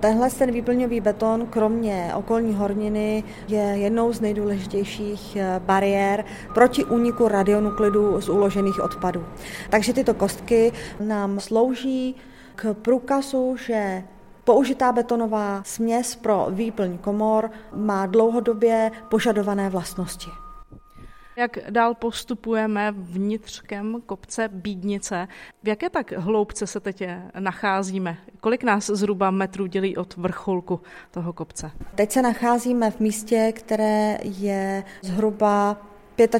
Tenhle 0.00 0.30
ten 0.30 0.52
výplňový 0.52 1.00
beton, 1.00 1.46
kromě 1.46 2.12
okolní 2.14 2.54
horniny, 2.54 3.24
je 3.48 3.62
jednou 3.62 4.12
z 4.12 4.20
nejdůležitějších 4.20 5.36
eh, 5.36 5.60
bariér 5.64 6.24
proti 6.54 6.84
úniku 6.84 7.28
radionuklidů 7.28 8.20
z 8.20 8.28
uložených 8.28 8.80
odpadů. 8.80 9.26
Takže 9.70 9.92
tyto 9.92 10.14
kostky 10.14 10.72
nám 11.00 11.40
slouží 11.40 12.16
k 12.56 12.74
průkazu, 12.74 13.56
že 13.56 14.04
Použitá 14.44 14.92
betonová 14.92 15.62
směs 15.64 16.16
pro 16.16 16.46
výplň 16.50 16.98
komor 16.98 17.50
má 17.72 18.06
dlouhodobě 18.06 18.90
požadované 19.08 19.70
vlastnosti. 19.70 20.30
Jak 21.36 21.58
dál 21.70 21.94
postupujeme 21.94 22.92
vnitřkem 22.96 24.00
kopce 24.06 24.48
Bídnice? 24.48 25.28
V 25.62 25.68
jaké 25.68 25.90
tak 25.90 26.12
hloubce 26.12 26.66
se 26.66 26.80
teď 26.80 27.02
nacházíme? 27.38 28.16
Kolik 28.40 28.64
nás 28.64 28.86
zhruba 28.86 29.30
metrů 29.30 29.66
dělí 29.66 29.96
od 29.96 30.16
vrcholku 30.16 30.80
toho 31.10 31.32
kopce? 31.32 31.70
Teď 31.94 32.12
se 32.12 32.22
nacházíme 32.22 32.90
v 32.90 33.00
místě, 33.00 33.52
které 33.56 34.18
je 34.22 34.84
zhruba 35.02 35.76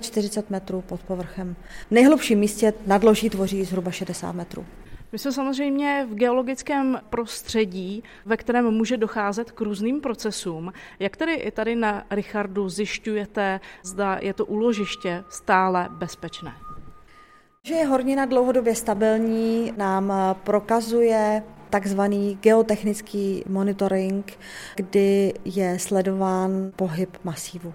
45 0.01 0.51
metrů 0.51 0.81
pod 0.81 1.03
povrchem. 1.03 1.57
V 1.89 1.91
nejhlubším 1.91 2.39
místě 2.39 2.73
nadloží 2.87 3.31
tvoří 3.31 3.65
zhruba 3.65 3.91
60 3.91 4.33
metrů. 4.33 4.67
My 5.15 5.19
jsme 5.19 5.33
samozřejmě 5.33 6.07
v 6.11 6.15
geologickém 6.15 7.01
prostředí, 7.11 8.05
ve 8.25 8.37
kterém 8.37 8.71
může 8.71 8.97
docházet 8.97 9.53
k 9.53 9.61
různým 9.61 10.01
procesům. 10.01 10.73
Jak 10.99 11.17
tedy 11.17 11.35
i 11.35 11.51
tady 11.51 11.77
na 11.77 12.05
Richardu 12.11 12.69
zjišťujete, 12.69 13.61
zda 13.83 14.19
je 14.23 14.35
to 14.35 14.47
úložiště 14.47 15.25
stále 15.29 15.89
bezpečné? 15.91 16.53
Že 17.63 17.75
je 17.75 17.87
hornina 17.87 18.25
dlouhodobě 18.25 18.75
stabilní, 18.75 19.73
nám 19.77 20.13
prokazuje 20.45 21.43
takzvaný 21.71 22.39
geotechnický 22.41 23.45
monitoring, 23.49 24.39
kdy 24.77 25.35
je 25.45 25.79
sledován 25.79 26.73
pohyb 26.77 27.17
masívu. 27.25 27.75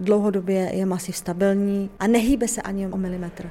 Dlouhodobě 0.00 0.70
je 0.74 0.86
masiv 0.86 1.16
stabilní 1.16 1.90
a 1.98 2.06
nehýbe 2.06 2.48
se 2.48 2.62
ani 2.62 2.88
o 2.88 2.96
milimetr. 2.96 3.50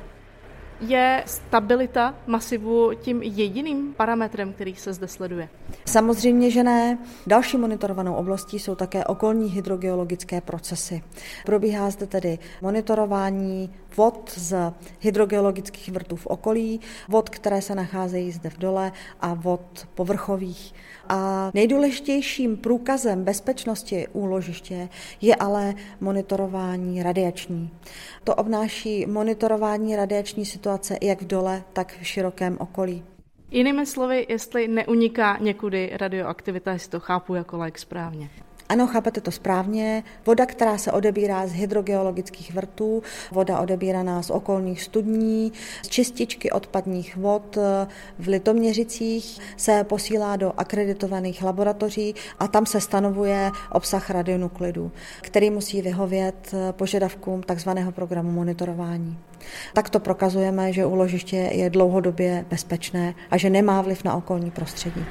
Je 0.81 1.23
stabilita 1.25 2.15
masivu 2.27 2.91
tím 3.01 3.23
jediným 3.23 3.93
parametrem, 3.93 4.53
který 4.53 4.75
se 4.75 4.93
zde 4.93 5.07
sleduje? 5.07 5.49
Samozřejmě, 5.85 6.51
že 6.51 6.63
ne. 6.63 6.97
Další 7.27 7.57
monitorovanou 7.57 8.13
oblastí 8.13 8.59
jsou 8.59 8.75
také 8.75 9.05
okolní 9.05 9.49
hydrogeologické 9.49 10.41
procesy. 10.41 11.03
Probíhá 11.45 11.89
zde 11.89 12.07
tedy 12.07 12.39
monitorování 12.61 13.73
vod 13.97 14.31
z 14.35 14.73
hydrogeologických 14.99 15.89
vrtů 15.89 16.15
v 16.15 16.27
okolí, 16.27 16.81
vod, 17.07 17.29
které 17.29 17.61
se 17.61 17.75
nacházejí 17.75 18.31
zde 18.31 18.49
v 18.49 18.57
dole 18.57 18.91
a 19.21 19.33
vod 19.33 19.87
povrchových. 19.95 20.73
A 21.09 21.51
nejdůležitějším 21.53 22.57
průkazem 22.57 23.23
bezpečnosti 23.23 24.07
úložiště 24.13 24.89
je 25.21 25.35
ale 25.35 25.73
monitorování 26.01 27.03
radiační. 27.03 27.69
To 28.23 28.35
obnáší 28.35 29.05
monitorování 29.05 29.95
radiační 29.95 30.45
situace 30.45 30.97
jak 31.01 31.21
v 31.21 31.27
dole, 31.27 31.63
tak 31.73 31.97
v 32.01 32.07
širokém 32.07 32.57
okolí. 32.59 33.03
Jinými 33.51 33.85
slovy, 33.85 34.25
jestli 34.29 34.67
neuniká 34.67 35.37
někudy 35.37 35.91
radioaktivita, 35.93 36.71
jestli 36.71 36.91
to 36.91 36.99
chápu 36.99 37.35
jako 37.35 37.57
like 37.63 37.79
správně. 37.79 38.29
Ano, 38.69 38.87
chápete 38.87 39.21
to 39.21 39.31
správně. 39.31 40.03
Voda, 40.25 40.45
která 40.45 40.77
se 40.77 40.91
odebírá 40.91 41.47
z 41.47 41.51
hydrogeologických 41.51 42.53
vrtů, 42.53 43.03
voda 43.31 43.59
odebíraná 43.59 44.21
z 44.21 44.29
okolních 44.29 44.83
studní, 44.83 45.51
z 45.83 45.87
čističky 45.87 46.51
odpadních 46.51 47.17
vod 47.17 47.57
v 48.19 48.27
Litoměřicích 48.27 49.39
se 49.57 49.83
posílá 49.83 50.35
do 50.35 50.53
akreditovaných 50.57 51.43
laboratoří 51.43 52.15
a 52.39 52.47
tam 52.47 52.65
se 52.65 52.81
stanovuje 52.81 53.51
obsah 53.71 54.09
radionuklidů, 54.09 54.91
který 55.21 55.49
musí 55.49 55.81
vyhovět 55.81 56.55
požadavkům 56.71 57.43
takzvaného 57.43 57.91
programu 57.91 58.31
monitorování. 58.31 59.17
Takto 59.73 59.99
prokazujeme, 59.99 60.73
že 60.73 60.85
úložiště 60.85 61.35
je 61.35 61.69
dlouhodobě 61.69 62.45
bezpečné 62.49 63.15
a 63.31 63.37
že 63.37 63.49
nemá 63.49 63.81
vliv 63.81 64.03
na 64.03 64.15
okolní 64.15 64.51
prostředí. 64.51 65.05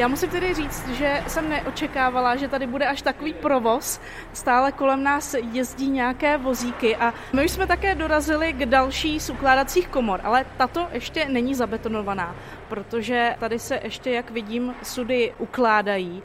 Já 0.00 0.08
musím 0.08 0.30
tedy 0.30 0.54
říct, 0.54 0.88
že 0.88 1.22
jsem 1.26 1.48
neočekávala, 1.48 2.36
že 2.36 2.48
tady 2.48 2.66
bude 2.66 2.86
až 2.86 3.02
takový 3.02 3.34
provoz. 3.34 4.00
Stále 4.32 4.72
kolem 4.72 5.02
nás 5.02 5.34
jezdí 5.52 5.90
nějaké 5.90 6.36
vozíky 6.36 6.96
a 6.96 7.14
my 7.32 7.44
už 7.44 7.50
jsme 7.50 7.66
také 7.66 7.94
dorazili 7.94 8.52
k 8.52 8.66
další 8.66 9.20
z 9.20 9.30
ukládacích 9.30 9.88
komor, 9.88 10.20
ale 10.24 10.46
tato 10.56 10.88
ještě 10.92 11.24
není 11.28 11.54
zabetonovaná, 11.54 12.36
protože 12.68 13.36
tady 13.40 13.58
se 13.58 13.80
ještě, 13.84 14.10
jak 14.10 14.30
vidím, 14.30 14.74
sudy 14.82 15.34
ukládají 15.38 16.22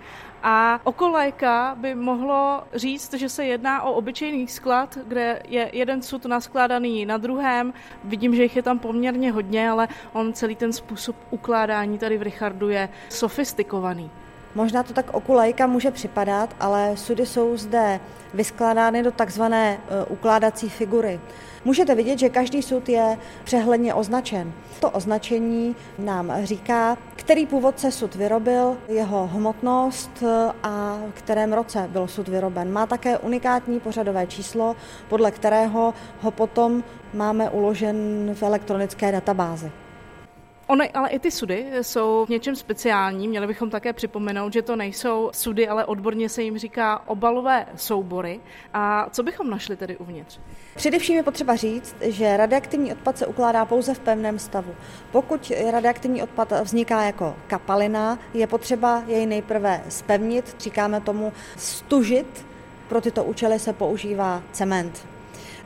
a 0.48 0.80
okolajka 0.84 1.76
by 1.80 1.96
mohlo 1.96 2.64
říct, 2.74 3.14
že 3.14 3.30
se 3.30 3.46
jedná 3.46 3.84
o 3.84 3.94
obyčejný 3.94 4.48
sklad, 4.48 4.98
kde 5.08 5.42
je 5.48 5.70
jeden 5.74 6.02
sud 6.02 6.26
naskládaný 6.26 7.06
na 7.06 7.18
druhém. 7.18 7.74
Vidím, 8.04 8.36
že 8.36 8.44
jich 8.44 8.56
je 8.56 8.64
tam 8.64 8.80
poměrně 8.80 9.32
hodně, 9.32 9.70
ale 9.70 9.88
on 10.14 10.34
celý 10.34 10.56
ten 10.56 10.74
způsob 10.74 11.16
ukládání 11.30 11.98
tady 11.98 12.18
v 12.18 12.22
Richardu 12.22 12.70
je 12.70 12.90
sofistikovaný. 13.10 14.12
Možná 14.56 14.84
to 14.84 14.94
tak 14.94 15.14
okulajka 15.14 15.68
může 15.68 15.92
připadat, 15.92 16.56
ale 16.60 16.98
sudy 16.98 17.26
jsou 17.26 17.58
zde 17.58 18.00
vyskládány 18.34 19.04
do 19.04 19.12
takzvané 19.12 19.74
e, 19.74 20.06
ukládací 20.06 20.70
figury. 20.70 21.20
Můžete 21.66 21.96
vidět, 21.96 22.20
že 22.20 22.30
každý 22.30 22.62
sud 22.62 22.90
je 22.90 23.18
přehledně 23.44 23.94
označen. 23.94 24.54
To 24.80 24.90
označení 24.90 25.76
nám 26.00 26.34
říká, 26.44 26.98
který 27.16 27.46
původce 27.46 27.92
sud 27.92 28.16
vyrobil, 28.16 28.78
jeho 28.88 29.28
hmotnost 29.28 30.24
a 30.64 30.98
v 31.10 31.14
kterém 31.14 31.54
roce 31.54 31.88
byl 31.92 32.08
sud 32.08 32.28
vyroben. 32.28 32.74
Má 32.74 32.86
také 32.86 33.18
unikátní 33.18 33.80
pořadové 33.80 34.28
číslo, 34.28 34.76
podle 35.10 35.32
kterého 35.32 35.94
ho 36.22 36.32
potom 36.32 36.84
máme 37.14 37.50
uložen 37.50 37.96
v 38.34 38.44
elektronické 38.44 39.12
databázi. 39.12 39.72
Ony, 40.68 40.90
ale 40.90 41.10
i 41.10 41.20
ty 41.20 41.32
sudy 41.32 41.66
jsou 41.82 42.26
v 42.26 42.30
něčem 42.30 42.56
speciální. 42.56 43.28
Měli 43.28 43.48
bychom 43.48 43.70
také 43.70 43.94
připomenout, 43.94 44.54
že 44.54 44.62
to 44.62 44.76
nejsou 44.76 45.30
sudy, 45.34 45.68
ale 45.68 45.86
odborně 45.86 46.30
se 46.30 46.44
jim 46.44 46.58
říká 46.58 47.02
obalové 47.08 47.66
soubory. 47.76 48.40
A 48.74 49.08
co 49.10 49.24
bychom 49.24 49.50
našli 49.50 49.76
tedy 49.76 49.98
uvnitř? 49.98 50.40
Především 50.76 51.16
je 51.16 51.24
potřeba 51.24 51.56
říct, 51.56 51.96
že 52.02 52.38
radioaktivní 52.38 52.92
odpad 52.92 53.18
se 53.18 53.28
ukládá 53.28 53.66
pouze 53.66 53.94
v 53.94 54.00
pevném 54.00 54.40
stavu. 54.40 54.76
Pokud 55.12 55.52
radioaktivní 55.72 56.24
odpad 56.24 56.54
vzniká 56.64 57.04
jako 57.04 57.36
kapalina, 57.48 58.20
je 58.34 58.48
potřeba 58.48 59.04
jej 59.08 59.26
nejprve 59.26 59.84
spevnit, 59.90 60.56
říkáme 60.60 61.02
tomu 61.02 61.34
stužit. 61.58 62.46
Pro 62.90 63.02
tyto 63.02 63.24
účely 63.24 63.60
se 63.60 63.74
používá 63.74 64.44
cement. 64.52 65.15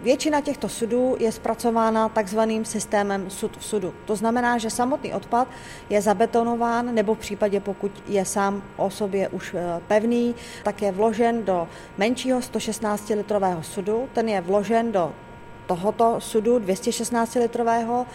Většina 0.01 0.41
těchto 0.41 0.69
sudů 0.69 1.15
je 1.19 1.31
zpracována 1.31 2.09
takzvaným 2.09 2.65
systémem 2.65 3.29
sud 3.29 3.57
v 3.57 3.65
sudu. 3.65 3.93
To 4.05 4.15
znamená, 4.15 4.57
že 4.57 4.69
samotný 4.69 5.13
odpad 5.13 5.47
je 5.89 6.01
zabetonován, 6.01 6.95
nebo 6.95 7.15
v 7.15 7.19
případě, 7.19 7.59
pokud 7.59 8.03
je 8.07 8.25
sám 8.25 8.63
o 8.77 8.89
sobě 8.89 9.29
už 9.29 9.53
eh, 9.53 9.81
pevný, 9.87 10.35
tak 10.63 10.81
je 10.81 10.91
vložen 10.91 11.45
do 11.45 11.67
menšího 11.97 12.41
116 12.41 13.09
litrového 13.09 13.63
sudu. 13.63 14.09
Ten 14.13 14.29
je 14.29 14.41
vložen 14.41 14.91
do 14.91 15.13
tohoto 15.67 16.15
sudu 16.21 16.59
216 16.59 17.35
litrového 17.35 18.05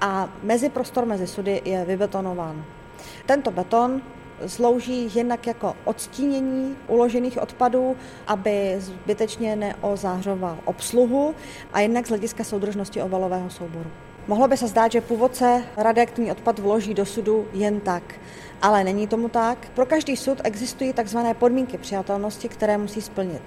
a 0.00 0.28
mezi 0.42 0.68
prostor 0.68 1.06
mezi 1.06 1.26
sudy 1.26 1.62
je 1.64 1.84
vybetonován. 1.84 2.64
Tento 3.26 3.50
beton 3.50 4.02
slouží 4.46 5.10
jednak 5.14 5.46
jako 5.46 5.76
odstínění 5.84 6.76
uložených 6.88 7.42
odpadů, 7.42 7.96
aby 8.26 8.74
zbytečně 8.78 9.56
neozářoval 9.56 10.58
obsluhu 10.64 11.34
a 11.72 11.80
jednak 11.80 12.06
z 12.06 12.08
hlediska 12.08 12.44
soudržnosti 12.44 13.02
obalového 13.02 13.50
souboru. 13.50 13.90
Mohlo 14.28 14.48
by 14.48 14.56
se 14.56 14.66
zdát, 14.66 14.92
že 14.92 15.00
původce 15.00 15.64
radioaktivní 15.76 16.32
odpad 16.32 16.58
vloží 16.58 16.94
do 16.94 17.06
sudu 17.06 17.46
jen 17.52 17.80
tak, 17.80 18.02
ale 18.62 18.84
není 18.84 19.06
tomu 19.06 19.28
tak. 19.28 19.68
Pro 19.74 19.86
každý 19.86 20.16
sud 20.16 20.40
existují 20.44 20.92
tzv. 20.92 21.18
podmínky 21.38 21.78
přijatelnosti, 21.78 22.48
které 22.48 22.78
musí 22.78 23.02
splnit. 23.02 23.42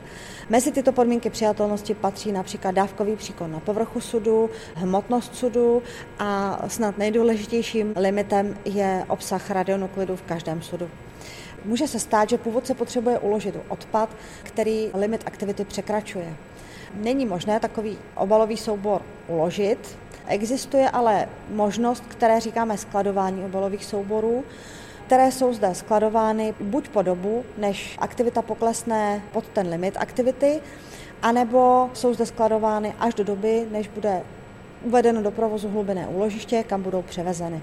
Mezi 0.50 0.72
tyto 0.72 0.92
podmínky 0.92 1.30
přijatelnosti 1.30 1.94
patří 1.94 2.32
například 2.32 2.76
dávkový 2.76 3.16
příkon 3.16 3.52
na 3.52 3.60
povrchu 3.60 4.02
sudu, 4.02 4.50
hmotnost 4.76 5.36
sudu 5.36 5.84
a 6.20 6.60
snad 6.68 6.98
nejdůležitějším 6.98 7.94
limitem 7.96 8.58
je 8.66 9.06
obsah 9.08 9.52
radionuklidu 9.52 10.16
v 10.16 10.22
každém 10.22 10.62
sudu. 10.62 10.90
Může 11.66 11.88
se 11.88 12.00
stát, 12.00 12.30
že 12.30 12.38
původce 12.38 12.74
potřebuje 12.74 13.20
uložit 13.20 13.56
odpad, 13.68 14.10
který 14.44 14.90
limit 14.94 15.24
aktivity 15.26 15.66
překračuje. 15.66 16.36
Není 16.94 17.26
možné 17.26 17.60
takový 17.60 17.98
obalový 18.16 18.58
soubor 18.58 19.02
uložit, 19.28 19.98
Existuje 20.28 20.90
ale 20.90 21.30
možnost, 21.50 22.04
které 22.08 22.40
říkáme 22.40 22.78
skladování 22.78 23.44
obalových 23.44 23.86
souborů, 23.86 24.44
které 25.06 25.32
jsou 25.32 25.54
zde 25.54 25.76
skladovány 25.76 26.54
buď 26.60 26.90
po 26.90 27.02
dobu, 27.02 27.44
než 27.58 27.98
aktivita 28.00 28.42
poklesne 28.42 29.22
pod 29.32 29.48
ten 29.48 29.70
limit 29.70 29.98
aktivity, 29.98 30.62
anebo 31.22 31.90
jsou 31.94 32.14
zde 32.14 32.26
skladovány 32.26 32.94
až 33.00 33.14
do 33.14 33.24
doby, 33.24 33.68
než 33.72 33.88
bude 33.88 34.22
uvedeno 34.84 35.22
do 35.22 35.32
provozu 35.32 35.70
hlubinné 35.70 36.08
úložiště, 36.08 36.64
kam 36.64 36.82
budou 36.82 37.02
převezeny. 37.02 37.62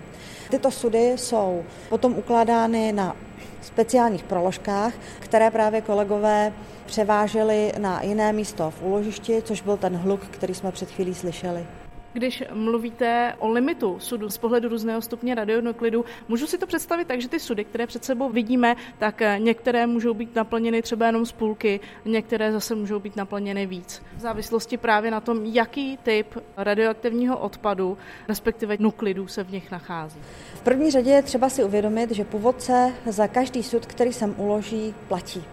Tyto 0.50 0.70
sudy 0.70 1.12
jsou 1.16 1.62
potom 1.88 2.14
ukládány 2.14 2.92
na 2.92 3.16
speciálních 3.62 4.22
proložkách, 4.22 4.92
které 5.20 5.50
právě 5.50 5.80
kolegové 5.80 6.52
převáželi 6.86 7.72
na 7.78 8.02
jiné 8.02 8.32
místo 8.32 8.70
v 8.70 8.82
úložišti, 8.82 9.42
což 9.42 9.62
byl 9.62 9.76
ten 9.76 9.96
hluk, 9.96 10.20
který 10.30 10.54
jsme 10.54 10.72
před 10.72 10.90
chvílí 10.90 11.14
slyšeli. 11.14 11.66
Když 12.12 12.44
mluvíte 12.52 13.34
o 13.38 13.48
limitu 13.48 13.96
sudu 13.98 14.30
z 14.30 14.38
pohledu 14.38 14.68
různého 14.68 15.02
stupně 15.02 15.34
radionuklidu, 15.34 16.04
můžu 16.28 16.46
si 16.46 16.58
to 16.58 16.66
představit 16.66 17.08
tak, 17.08 17.20
že 17.20 17.28
ty 17.28 17.40
sudy, 17.40 17.64
které 17.64 17.86
před 17.86 18.04
sebou 18.04 18.28
vidíme, 18.28 18.76
tak 18.98 19.22
některé 19.38 19.86
můžou 19.86 20.14
být 20.14 20.34
naplněny 20.34 20.82
třeba 20.82 21.06
jenom 21.06 21.26
z 21.26 21.32
půlky, 21.32 21.80
některé 22.04 22.52
zase 22.52 22.74
můžou 22.74 23.00
být 23.00 23.16
naplněny 23.16 23.66
víc. 23.66 24.02
V 24.16 24.20
závislosti 24.20 24.76
právě 24.76 25.10
na 25.10 25.20
tom, 25.20 25.44
jaký 25.44 25.96
typ 26.02 26.38
radioaktivního 26.56 27.38
odpadu, 27.38 27.98
respektive 28.28 28.76
nuklidů 28.78 29.26
se 29.26 29.44
v 29.44 29.52
nich 29.52 29.70
nachází. 29.70 30.20
V 30.54 30.60
první 30.60 30.90
řadě 30.90 31.10
je 31.10 31.22
třeba 31.22 31.48
si 31.48 31.64
uvědomit, 31.64 32.10
že 32.10 32.24
původce 32.24 32.92
za 33.06 33.28
každý 33.28 33.62
sud, 33.62 33.86
který 33.86 34.12
sem 34.12 34.34
uloží, 34.38 34.94
platí. 35.08 35.44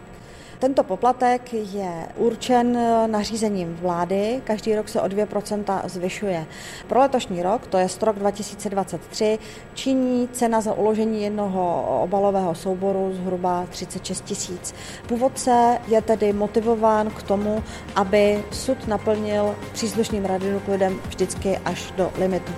Tento 0.60 0.84
poplatek 0.84 1.54
je 1.54 2.08
určen 2.16 2.80
nařízením 3.12 3.76
vlády, 3.76 4.42
každý 4.44 4.76
rok 4.76 4.90
se 4.90 5.02
o 5.02 5.06
2% 5.06 5.82
zvyšuje. 5.86 6.46
Pro 6.88 7.00
letošní 7.00 7.44
rok, 7.44 7.68
to 7.68 7.78
je 7.78 7.88
rok 8.02 8.20
2023, 8.20 9.40
činí 9.74 10.28
cena 10.28 10.62
za 10.62 10.74
uložení 10.74 11.24
jednoho 11.24 11.86
obalového 12.04 12.56
souboru 12.56 13.12
zhruba 13.14 13.66
36 13.70 14.22
tisíc. 14.22 14.76
Původce 15.08 15.80
je 15.88 16.02
tedy 16.02 16.34
motivován 16.34 17.10
k 17.10 17.24
tomu, 17.24 17.64
aby 17.96 18.44
sud 18.52 18.88
naplnil 18.88 19.56
příslušným 19.74 20.26
radionuklidem 20.26 21.00
vždycky 21.08 21.58
až 21.58 21.92
do 21.92 22.12
limitu. 22.18 22.52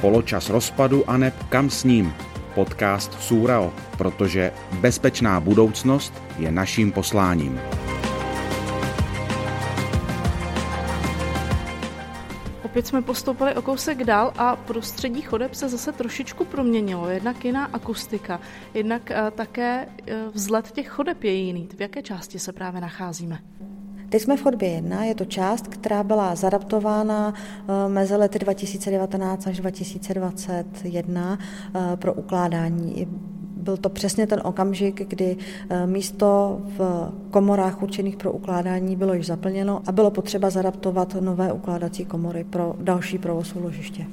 Poločas 0.00 0.50
rozpadu 0.50 1.10
a 1.10 1.16
neb 1.16 1.34
kam 1.48 1.70
s 1.70 1.84
ním? 1.84 2.31
Podcast 2.54 3.22
Súrao, 3.22 3.72
protože 3.98 4.52
bezpečná 4.80 5.40
budoucnost 5.40 6.12
je 6.38 6.52
naším 6.52 6.92
posláním. 6.92 7.60
Opět 12.72 12.86
jsme 12.86 13.02
postoupili 13.02 13.54
o 13.54 13.62
kousek 13.62 14.04
dál 14.04 14.32
a 14.36 14.56
prostředí 14.56 15.22
chodeb 15.22 15.54
se 15.54 15.68
zase 15.68 15.92
trošičku 15.92 16.44
proměnilo. 16.44 17.08
Jednak 17.08 17.44
jiná 17.44 17.64
akustika, 17.64 18.40
jednak 18.74 19.10
eh, 19.10 19.30
také 19.30 19.86
eh, 20.06 20.14
vzhled 20.32 20.72
těch 20.72 20.88
chodeb 20.88 21.24
je 21.24 21.32
jiný. 21.32 21.68
V 21.76 21.80
jaké 21.80 22.02
části 22.02 22.38
se 22.38 22.52
právě 22.52 22.80
nacházíme? 22.80 23.38
Teď 24.12 24.22
jsme 24.22 24.36
v 24.36 24.42
chodbě 24.42 24.68
1, 24.68 25.04
je 25.04 25.14
to 25.14 25.24
část, 25.24 25.66
která 25.66 26.02
byla 26.02 26.34
zadaptována 26.34 27.34
eh, 27.34 27.88
mezi 27.88 28.16
lety 28.16 28.38
2019 28.38 29.46
až 29.46 29.60
2021 29.60 31.38
eh, 31.74 31.96
pro 31.96 32.14
ukládání. 32.14 33.06
Byl 33.56 33.76
to 33.76 33.88
přesně 33.88 34.26
ten 34.26 34.40
okamžik, 34.44 35.08
kdy 35.08 35.36
eh, 35.70 35.86
místo 35.86 36.60
v 36.78 37.12
komorách 37.30 37.82
určených 37.82 38.16
pro 38.16 38.32
ukládání 38.32 38.96
bylo 38.96 39.14
již 39.14 39.26
zaplněno 39.26 39.82
a 39.86 39.92
bylo 39.92 40.10
potřeba 40.10 40.50
zadaptovat 40.50 41.16
nové 41.20 41.52
ukládací 41.52 42.04
komory 42.04 42.44
pro 42.44 42.74
další 42.78 43.18
provoz 43.18 43.52
úložiště. 43.52 44.06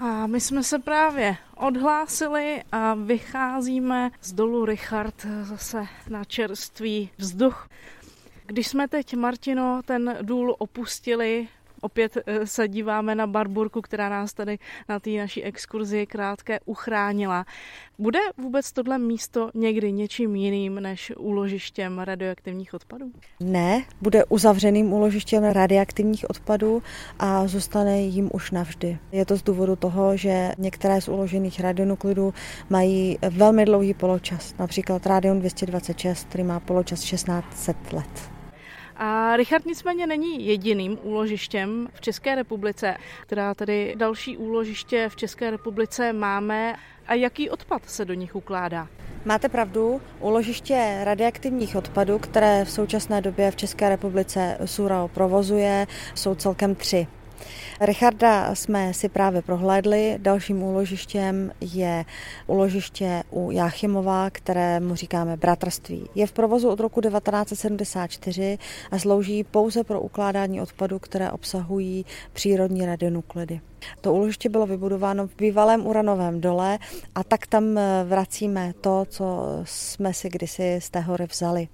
A 0.00 0.26
my 0.26 0.40
jsme 0.40 0.62
se 0.62 0.78
právě 0.78 1.36
odhlásili 1.56 2.62
a 2.72 2.94
vycházíme 2.94 4.10
z 4.20 4.32
dolu 4.32 4.64
Richard 4.64 5.26
zase 5.42 5.86
na 6.08 6.24
čerstvý 6.24 7.10
vzduch. 7.18 7.68
Když 8.46 8.68
jsme 8.68 8.88
teď, 8.88 9.14
Martino, 9.14 9.80
ten 9.84 10.18
důl 10.22 10.56
opustili, 10.58 11.48
Opět 11.80 12.16
eh, 12.26 12.46
se 12.46 12.68
díváme 12.68 13.14
na 13.14 13.26
Barburku, 13.26 13.80
která 13.80 14.08
nás 14.08 14.34
tady 14.34 14.58
na 14.88 15.00
té 15.00 15.10
naší 15.10 15.42
exkurzi 15.42 16.06
krátké 16.06 16.60
uchránila. 16.64 17.44
Bude 17.98 18.18
vůbec 18.36 18.72
tohle 18.72 18.98
místo 18.98 19.50
někdy 19.54 19.92
něčím 19.92 20.36
jiným 20.36 20.74
než 20.74 21.12
úložištěm 21.16 21.98
radioaktivních 21.98 22.74
odpadů? 22.74 23.10
Ne, 23.40 23.84
bude 24.02 24.24
uzavřeným 24.24 24.92
úložištěm 24.92 25.44
radioaktivních 25.44 26.30
odpadů 26.30 26.82
a 27.18 27.46
zůstane 27.46 28.00
jim 28.00 28.30
už 28.32 28.50
navždy. 28.50 28.98
Je 29.12 29.24
to 29.24 29.36
z 29.36 29.42
důvodu 29.42 29.76
toho, 29.76 30.16
že 30.16 30.52
některé 30.58 31.00
z 31.00 31.08
uložených 31.08 31.60
radionuklidů 31.60 32.34
mají 32.70 33.18
velmi 33.30 33.64
dlouhý 33.64 33.94
poločas, 33.94 34.54
například 34.58 35.06
radion 35.06 35.38
226, 35.38 36.28
který 36.28 36.44
má 36.44 36.60
poločas 36.60 37.00
1600 37.00 37.92
let. 37.92 38.37
A 38.98 39.36
Richard 39.36 39.66
nicméně 39.66 40.06
není 40.06 40.46
jediným 40.46 40.98
úložištěm 41.02 41.88
v 41.94 42.00
České 42.00 42.34
republice, 42.34 42.96
která 43.22 43.54
tedy 43.54 43.94
další 43.96 44.36
úložiště 44.36 45.08
v 45.08 45.16
České 45.16 45.50
republice 45.50 46.12
máme 46.12 46.76
a 47.06 47.14
jaký 47.14 47.50
odpad 47.50 47.90
se 47.90 48.04
do 48.04 48.14
nich 48.14 48.34
ukládá. 48.34 48.88
Máte 49.24 49.48
pravdu, 49.48 50.00
úložiště 50.20 51.00
radioaktivních 51.04 51.76
odpadů, 51.76 52.18
které 52.18 52.64
v 52.64 52.70
současné 52.70 53.20
době 53.20 53.50
v 53.50 53.56
České 53.56 53.88
republice 53.88 54.58
SURAO 54.64 55.08
provozuje, 55.08 55.86
jsou 56.14 56.34
celkem 56.34 56.74
tři. 56.74 57.06
Richarda 57.80 58.54
jsme 58.54 58.94
si 58.94 59.08
právě 59.08 59.42
prohlédli. 59.42 60.18
Dalším 60.18 60.62
úložištěm 60.62 61.52
je 61.60 62.04
úložiště 62.46 63.22
u 63.30 63.50
Jáchymova, 63.50 64.30
kterému 64.30 64.94
říkáme 64.94 65.36
bratrství. 65.36 66.08
Je 66.14 66.26
v 66.26 66.32
provozu 66.32 66.68
od 66.68 66.80
roku 66.80 67.00
1974 67.00 68.58
a 68.90 68.98
slouží 68.98 69.44
pouze 69.44 69.84
pro 69.84 70.00
ukládání 70.00 70.60
odpadů, 70.60 70.98
které 70.98 71.30
obsahují 71.30 72.06
přírodní 72.32 72.86
radionuklidy. 72.86 73.60
To 74.00 74.12
úložiště 74.12 74.48
bylo 74.48 74.66
vybudováno 74.66 75.26
v 75.26 75.36
bývalém 75.36 75.86
uranovém 75.86 76.40
dole 76.40 76.78
a 77.14 77.24
tak 77.24 77.46
tam 77.46 77.78
vracíme 78.04 78.72
to, 78.80 79.04
co 79.08 79.58
jsme 79.64 80.14
si 80.14 80.28
kdysi 80.28 80.78
z 80.82 80.90
té 80.90 81.00
hory 81.00 81.26
vzali. 81.30 81.68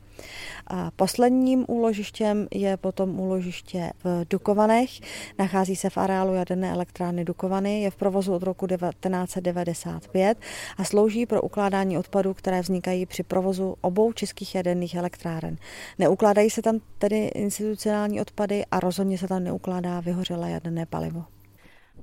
A 0.66 0.90
posledním 0.90 1.64
úložištěm 1.68 2.46
je 2.54 2.76
potom 2.76 3.20
úložiště 3.20 3.92
v 4.04 4.26
Dukovanech. 4.30 4.90
Nachází 5.38 5.76
se 5.76 5.90
v 5.90 5.98
areálu 5.98 6.34
jaderné 6.34 6.72
elektrárny 6.72 7.24
Dukovany, 7.24 7.82
je 7.82 7.90
v 7.90 7.96
provozu 7.96 8.34
od 8.34 8.42
roku 8.42 8.66
1995 8.66 10.38
a 10.76 10.84
slouží 10.84 11.26
pro 11.26 11.42
ukládání 11.42 11.98
odpadů, 11.98 12.34
které 12.34 12.60
vznikají 12.60 13.06
při 13.06 13.22
provozu 13.22 13.76
obou 13.80 14.12
českých 14.12 14.54
jaderných 14.54 14.94
elektráren. 14.94 15.56
Neukládají 15.98 16.50
se 16.50 16.62
tam 16.62 16.80
tedy 16.98 17.24
institucionální 17.24 18.20
odpady 18.20 18.64
a 18.70 18.80
rozhodně 18.80 19.18
se 19.18 19.28
tam 19.28 19.44
neukládá 19.44 20.00
vyhořelé 20.00 20.50
jaderné 20.50 20.86
palivo. 20.86 21.33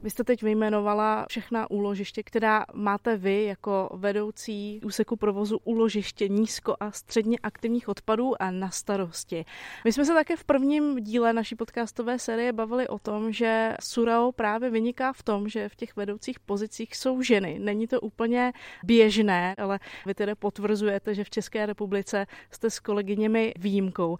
Vy 0.03 0.09
jste 0.09 0.23
teď 0.23 0.43
vyjmenovala 0.43 1.25
všechna 1.29 1.71
úložiště, 1.71 2.23
která 2.23 2.65
máte 2.73 3.17
vy 3.17 3.43
jako 3.43 3.89
vedoucí 3.93 4.81
úseku 4.85 5.15
provozu 5.15 5.59
úložiště 5.63 6.27
nízko 6.27 6.75
a 6.79 6.91
středně 6.91 7.37
aktivních 7.43 7.87
odpadů 7.87 8.41
a 8.41 8.51
na 8.51 8.69
starosti. 8.69 9.45
My 9.85 9.93
jsme 9.93 10.05
se 10.05 10.13
také 10.13 10.35
v 10.35 10.43
prvním 10.43 11.03
díle 11.03 11.33
naší 11.33 11.55
podcastové 11.55 12.19
série 12.19 12.53
bavili 12.53 12.87
o 12.87 12.99
tom, 12.99 13.31
že 13.31 13.75
Surao 13.81 14.31
právě 14.31 14.69
vyniká 14.69 15.13
v 15.13 15.23
tom, 15.23 15.49
že 15.49 15.69
v 15.69 15.75
těch 15.75 15.95
vedoucích 15.95 16.39
pozicích 16.39 16.95
jsou 16.95 17.21
ženy. 17.21 17.59
Není 17.59 17.87
to 17.87 18.01
úplně 18.01 18.53
běžné, 18.83 19.55
ale 19.57 19.79
vy 20.05 20.13
tedy 20.13 20.35
potvrzujete, 20.35 21.15
že 21.15 21.23
v 21.23 21.29
České 21.29 21.65
republice 21.65 22.25
jste 22.51 22.69
s 22.69 22.79
kolegyněmi 22.79 23.53
výjimkou. 23.59 24.17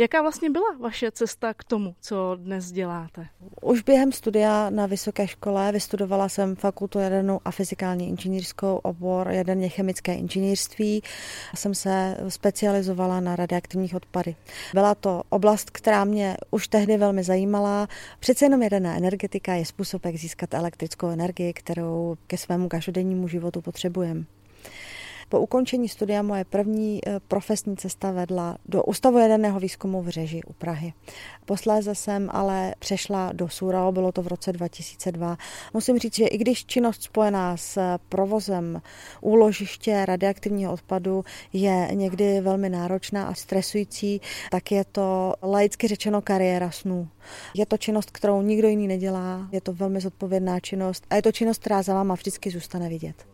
Jaká 0.00 0.22
vlastně 0.22 0.50
byla 0.50 0.76
vaše 0.80 1.10
cesta 1.10 1.54
k 1.54 1.64
tomu, 1.64 1.94
co 2.00 2.36
dnes 2.40 2.72
děláte? 2.72 3.26
Už 3.62 3.82
během 3.82 4.12
studia 4.12 4.70
na 4.70 4.86
vysoké 4.86 5.28
škole 5.28 5.72
vystudovala 5.72 6.28
jsem 6.28 6.56
fakultu 6.56 6.98
jadernou 6.98 7.40
a 7.44 7.50
fyzikální 7.50 8.08
inženýrskou 8.08 8.76
obor 8.76 9.28
jaderně 9.30 9.68
chemické 9.68 10.14
inženýrství. 10.14 11.02
Jsem 11.54 11.74
se 11.74 12.16
specializovala 12.28 13.20
na 13.20 13.36
radioaktivních 13.36 13.94
odpady. 13.94 14.36
Byla 14.74 14.94
to 14.94 15.22
oblast, 15.28 15.70
která 15.70 16.04
mě 16.04 16.36
už 16.50 16.68
tehdy 16.68 16.96
velmi 16.96 17.22
zajímala. 17.22 17.88
Přece 18.20 18.44
jenom 18.44 18.62
jaderná 18.62 18.96
energetika 18.96 19.54
je 19.54 19.66
způsob, 19.66 20.04
jak 20.04 20.16
získat 20.16 20.54
elektrickou 20.54 21.08
energii, 21.08 21.52
kterou 21.52 22.16
ke 22.26 22.36
svému 22.36 22.68
každodennímu 22.68 23.28
životu 23.28 23.60
potřebujeme. 23.60 24.24
Po 25.28 25.40
ukončení 25.40 25.88
studia 25.88 26.22
moje 26.22 26.44
první 26.44 27.00
eh, 27.06 27.20
profesní 27.28 27.76
cesta 27.76 28.10
vedla 28.10 28.58
do 28.66 28.82
Ústavu 28.82 29.18
jaderného 29.18 29.60
výzkumu 29.60 30.02
v 30.02 30.08
Řeži 30.08 30.40
u 30.46 30.52
Prahy. 30.52 30.92
Posléze 31.44 31.94
jsem 31.94 32.28
ale 32.32 32.74
přešla 32.78 33.32
do 33.32 33.48
Surao, 33.48 33.92
bylo 33.92 34.12
to 34.12 34.22
v 34.22 34.26
roce 34.26 34.52
2002. 34.52 35.36
Musím 35.74 35.98
říct, 35.98 36.16
že 36.16 36.26
i 36.26 36.38
když 36.38 36.66
činnost 36.66 37.02
spojená 37.02 37.56
s 37.56 37.98
provozem 38.08 38.82
úložiště 39.20 40.06
radioaktivního 40.06 40.72
odpadu 40.72 41.24
je 41.52 41.88
někdy 41.92 42.40
velmi 42.40 42.70
náročná 42.70 43.26
a 43.26 43.34
stresující, 43.34 44.20
tak 44.50 44.72
je 44.72 44.84
to 44.84 45.34
laicky 45.42 45.88
řečeno 45.88 46.22
kariéra 46.22 46.70
snů. 46.70 47.08
Je 47.54 47.66
to 47.66 47.76
činnost, 47.76 48.10
kterou 48.10 48.42
nikdo 48.42 48.68
jiný 48.68 48.88
nedělá, 48.88 49.48
je 49.52 49.60
to 49.60 49.72
velmi 49.72 50.00
zodpovědná 50.00 50.60
činnost 50.60 51.06
a 51.10 51.14
je 51.14 51.22
to 51.22 51.32
činnost, 51.32 51.58
která 51.58 51.82
za 51.82 51.94
váma 51.94 52.14
vždycky 52.14 52.50
zůstane 52.50 52.88
vidět. 52.88 53.26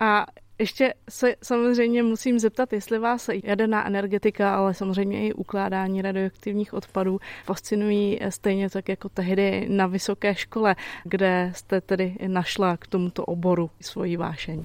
A 0.00 0.26
ještě 0.62 0.94
se 1.10 1.34
samozřejmě 1.42 2.02
musím 2.02 2.38
zeptat, 2.38 2.72
jestli 2.72 2.98
vás 2.98 3.30
jaderná 3.44 3.86
energetika, 3.86 4.56
ale 4.56 4.74
samozřejmě 4.74 5.26
i 5.28 5.32
ukládání 5.32 6.02
radioaktivních 6.02 6.74
odpadů 6.74 7.20
fascinují 7.44 8.20
stejně 8.28 8.70
tak 8.70 8.88
jako 8.88 9.08
tehdy 9.08 9.66
na 9.68 9.86
vysoké 9.86 10.34
škole, 10.34 10.76
kde 11.04 11.52
jste 11.54 11.80
tedy 11.80 12.16
našla 12.26 12.76
k 12.76 12.86
tomuto 12.86 13.24
oboru 13.24 13.70
svoji 13.80 14.16
vášeň. 14.16 14.64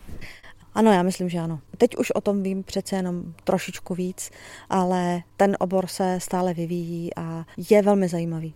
Ano, 0.73 0.91
já 0.91 1.03
myslím, 1.03 1.29
že 1.29 1.39
ano. 1.39 1.60
Teď 1.77 1.97
už 1.97 2.12
o 2.12 2.21
tom 2.21 2.43
vím 2.43 2.63
přece 2.63 2.95
jenom 2.95 3.33
trošičku 3.43 3.95
víc, 3.95 4.31
ale 4.69 5.21
ten 5.38 5.57
obor 5.60 5.88
se 5.88 6.19
stále 6.21 6.53
vyvíjí 6.53 7.15
a 7.15 7.45
je 7.69 7.81
velmi 7.81 8.07
zajímavý. 8.07 8.53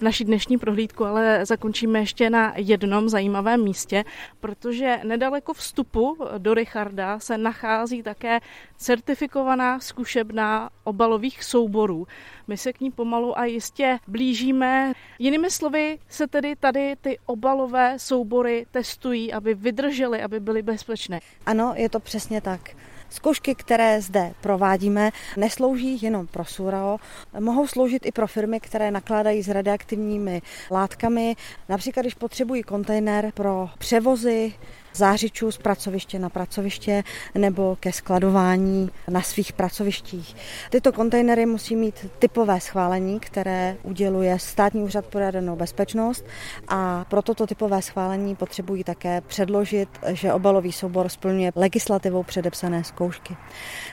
Naši 0.00 0.24
dnešní 0.24 0.58
prohlídku, 0.58 1.04
ale 1.04 1.46
zakončíme 1.46 1.98
ještě 1.98 2.30
na 2.30 2.52
jednom 2.56 3.08
zajímavém 3.08 3.62
místě, 3.62 4.04
protože 4.40 5.00
nedaleko 5.04 5.54
vstupu 5.54 6.16
do 6.38 6.54
Richarda 6.54 7.18
se 7.18 7.38
nachází 7.38 8.02
také 8.02 8.40
certifikovaná 8.76 9.80
zkušebná 9.80 10.70
obalových 10.84 11.44
souborů. 11.44 12.06
My 12.46 12.56
se 12.56 12.72
k 12.72 12.80
ní 12.80 12.90
pomalu 12.90 13.38
a 13.38 13.44
jistě 13.44 13.98
blížíme. 14.08 14.92
Jinými 15.18 15.50
slovy 15.50 15.98
se 16.08 16.26
tedy 16.26 16.56
tady 16.56 16.96
ty 17.00 17.18
obalové 17.26 17.98
soubory 17.98 18.66
testují, 18.70 19.32
aby 19.32 19.54
vydržely, 19.54 20.22
aby 20.22 20.40
byly 20.40 20.62
bezpečné. 20.62 21.20
Ano, 21.46 21.72
je 21.76 21.88
to 21.88 22.00
přesně 22.00 22.40
tak. 22.40 22.60
Zkoušky, 23.10 23.54
které 23.54 24.00
zde 24.00 24.34
provádíme, 24.40 25.10
neslouží 25.36 25.98
jenom 26.02 26.26
pro 26.26 26.44
Surao, 26.44 26.98
mohou 27.40 27.66
sloužit 27.66 28.06
i 28.06 28.12
pro 28.12 28.26
firmy, 28.26 28.60
které 28.60 28.90
nakládají 28.90 29.42
s 29.42 29.48
radioaktivními 29.48 30.42
látkami. 30.70 31.36
Například, 31.68 32.02
když 32.02 32.14
potřebují 32.14 32.62
kontejner 32.62 33.32
pro 33.34 33.68
převozy 33.78 34.52
zářičů 34.96 35.52
z 35.52 35.58
pracoviště 35.58 36.18
na 36.18 36.28
pracoviště 36.28 37.04
nebo 37.34 37.76
ke 37.80 37.92
skladování 37.92 38.90
na 39.08 39.22
svých 39.22 39.52
pracovištích. 39.52 40.36
Tyto 40.70 40.92
kontejnery 40.92 41.46
musí 41.46 41.76
mít 41.76 42.06
typové 42.18 42.60
schválení, 42.60 43.20
které 43.20 43.76
uděluje 43.82 44.38
Státní 44.38 44.82
úřad 44.82 45.06
pro 45.06 45.20
jadernou 45.20 45.56
bezpečnost 45.56 46.24
a 46.68 47.04
pro 47.08 47.22
toto 47.22 47.46
typové 47.46 47.82
schválení 47.82 48.36
potřebují 48.36 48.84
také 48.84 49.20
předložit, 49.20 49.88
že 50.08 50.32
obalový 50.32 50.72
soubor 50.72 51.08
splňuje 51.08 51.52
legislativou 51.54 52.22
předepsané 52.22 52.84
zkoušky. 52.84 53.36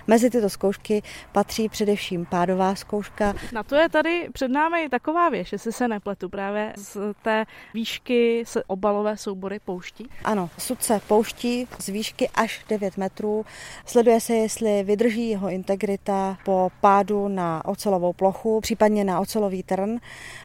Mezi 0.08 0.30
tyto 0.30 0.50
zkoušky 0.50 1.04
patří 1.32 1.70
především 1.70 2.26
pádová 2.26 2.76
zkouška. 2.76 3.34
Na 3.54 3.64
to 3.64 3.76
je 3.76 3.90
tady 3.90 4.30
před 4.34 4.48
námi 4.48 4.90
taková 4.90 5.30
věž, 5.30 5.52
jestli 5.52 5.72
se 5.72 5.88
nepletu, 5.88 6.30
právě 6.30 6.74
z 6.78 6.98
té 7.22 7.46
výšky 7.74 8.44
se 8.48 8.64
obalové 8.64 9.18
soubory 9.18 9.60
pouští. 9.60 10.10
Ano, 10.24 10.50
sudce 10.58 10.93
se 10.94 11.00
pouští 11.08 11.68
z 11.80 11.88
výšky 11.88 12.30
až 12.30 12.66
9 12.70 12.98
metrů. 12.98 13.46
Sleduje 13.86 14.20
se, 14.20 14.34
jestli 14.34 14.84
vydrží 14.84 15.30
jeho 15.30 15.50
integrita 15.50 16.38
po 16.46 16.70
pádu 16.82 17.28
na 17.28 17.66
ocelovou 17.66 18.14
plochu, 18.14 18.62
případně 18.62 19.04
na 19.04 19.20
ocelový 19.20 19.64
trn. 19.64 19.98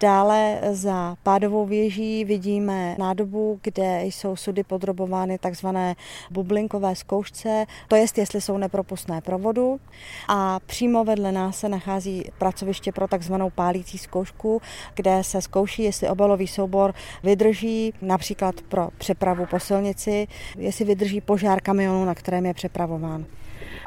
Dále 0.03 0.59
za 0.71 1.17
pádovou 1.23 1.67
věží 1.67 2.25
vidíme 2.25 2.97
nádobu, 2.99 3.61
kde 3.63 4.05
jsou 4.05 4.37
sudy 4.37 4.65
podrobovány 4.65 5.39
takzvané 5.39 5.97
bublinkové 6.31 6.97
zkoušce, 6.97 7.67
to 7.89 7.97
je, 7.97 8.07
jestli 8.17 8.41
jsou 8.41 8.59
nepropustné 8.59 9.21
pro 9.21 9.39
vodu. 9.39 9.81
A 10.29 10.61
přímo 10.67 11.05
vedle 11.05 11.33
nás 11.33 11.59
se 11.59 11.69
nachází 11.69 12.25
pracoviště 12.39 12.93
pro 12.93 13.09
takzvanou 13.09 13.51
pálící 13.51 13.99
zkoušku, 13.99 14.63
kde 14.95 15.25
se 15.25 15.43
zkouší, 15.43 15.83
jestli 15.83 16.09
obalový 16.09 16.47
soubor 16.47 16.95
vydrží 17.23 17.95
například 18.03 18.55
pro 18.61 18.89
přepravu 18.99 19.47
po 19.47 19.61
silnici 19.61 20.29
jestli 20.59 20.85
vydrží 20.85 21.21
požár 21.21 21.61
kamionu, 21.63 22.05
na 22.05 22.15
kterém 22.15 22.47
je 22.47 22.55
přepravován. 22.55 23.25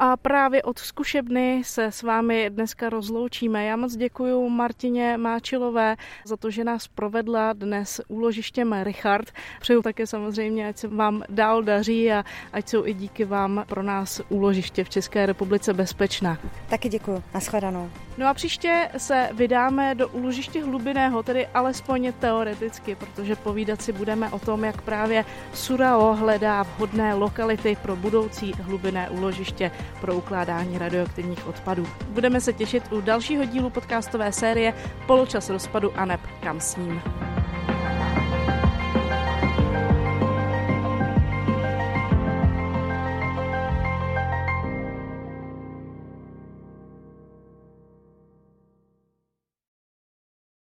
A 0.00 0.16
právě 0.16 0.62
od 0.62 0.78
zkušebny 0.78 1.62
se 1.64 1.84
s 1.84 2.02
vámi 2.02 2.50
dneska 2.50 2.90
rozloučíme. 2.90 3.64
Já 3.64 3.76
moc 3.76 3.96
děkuji 3.96 4.50
Martině 4.50 5.16
Máčilové 5.16 5.96
za 6.26 6.36
to, 6.36 6.50
že 6.50 6.64
nás 6.64 6.88
provedla 6.88 7.52
dnes 7.52 8.00
úložištěm 8.08 8.72
Richard. 8.82 9.30
Přeju 9.60 9.82
také 9.82 10.06
samozřejmě, 10.06 10.68
ať 10.68 10.76
se 10.78 10.88
vám 10.88 11.22
dál 11.28 11.62
daří 11.62 12.12
a 12.12 12.24
ať 12.52 12.68
jsou 12.68 12.86
i 12.86 12.94
díky 12.94 13.24
vám 13.24 13.64
pro 13.68 13.82
nás 13.82 14.20
úložiště 14.28 14.84
v 14.84 14.88
České 14.88 15.26
republice 15.26 15.74
bezpečná. 15.74 16.38
Taky 16.68 16.88
děkuji. 16.88 17.22
Naschledanou. 17.34 17.90
No 18.18 18.28
a 18.28 18.34
příště 18.34 18.88
se 18.96 19.28
vydáme 19.32 19.94
do 19.94 20.08
úložiště 20.08 20.64
hlubiného, 20.64 21.22
tedy 21.22 21.46
alespoň 21.46 22.12
teoreticky, 22.12 22.94
protože 22.94 23.36
povídat 23.36 23.82
si 23.82 23.92
budeme 23.92 24.30
o 24.30 24.38
tom, 24.38 24.64
jak 24.64 24.82
právě 24.82 25.24
Surao 25.54 26.14
hledá 26.14 26.62
vhodné 26.62 27.14
lokality 27.14 27.76
pro 27.82 27.96
budoucí 27.96 28.52
hlubinné 28.62 29.10
úložiště 29.10 29.70
pro 30.00 30.14
ukládání 30.14 30.78
radioaktivních 30.78 31.46
odpadů. 31.46 31.86
Budeme 32.08 32.40
se 32.40 32.52
těšit 32.52 32.92
u 32.92 33.00
dalšího 33.00 33.44
dílu 33.44 33.70
podcastové 33.70 34.32
série 34.32 34.74
Poločas 35.06 35.50
rozpadu 35.50 35.92
a 35.96 36.04
neb 36.04 36.20
kam 36.42 36.60
s 36.60 36.76
ním. 36.76 37.02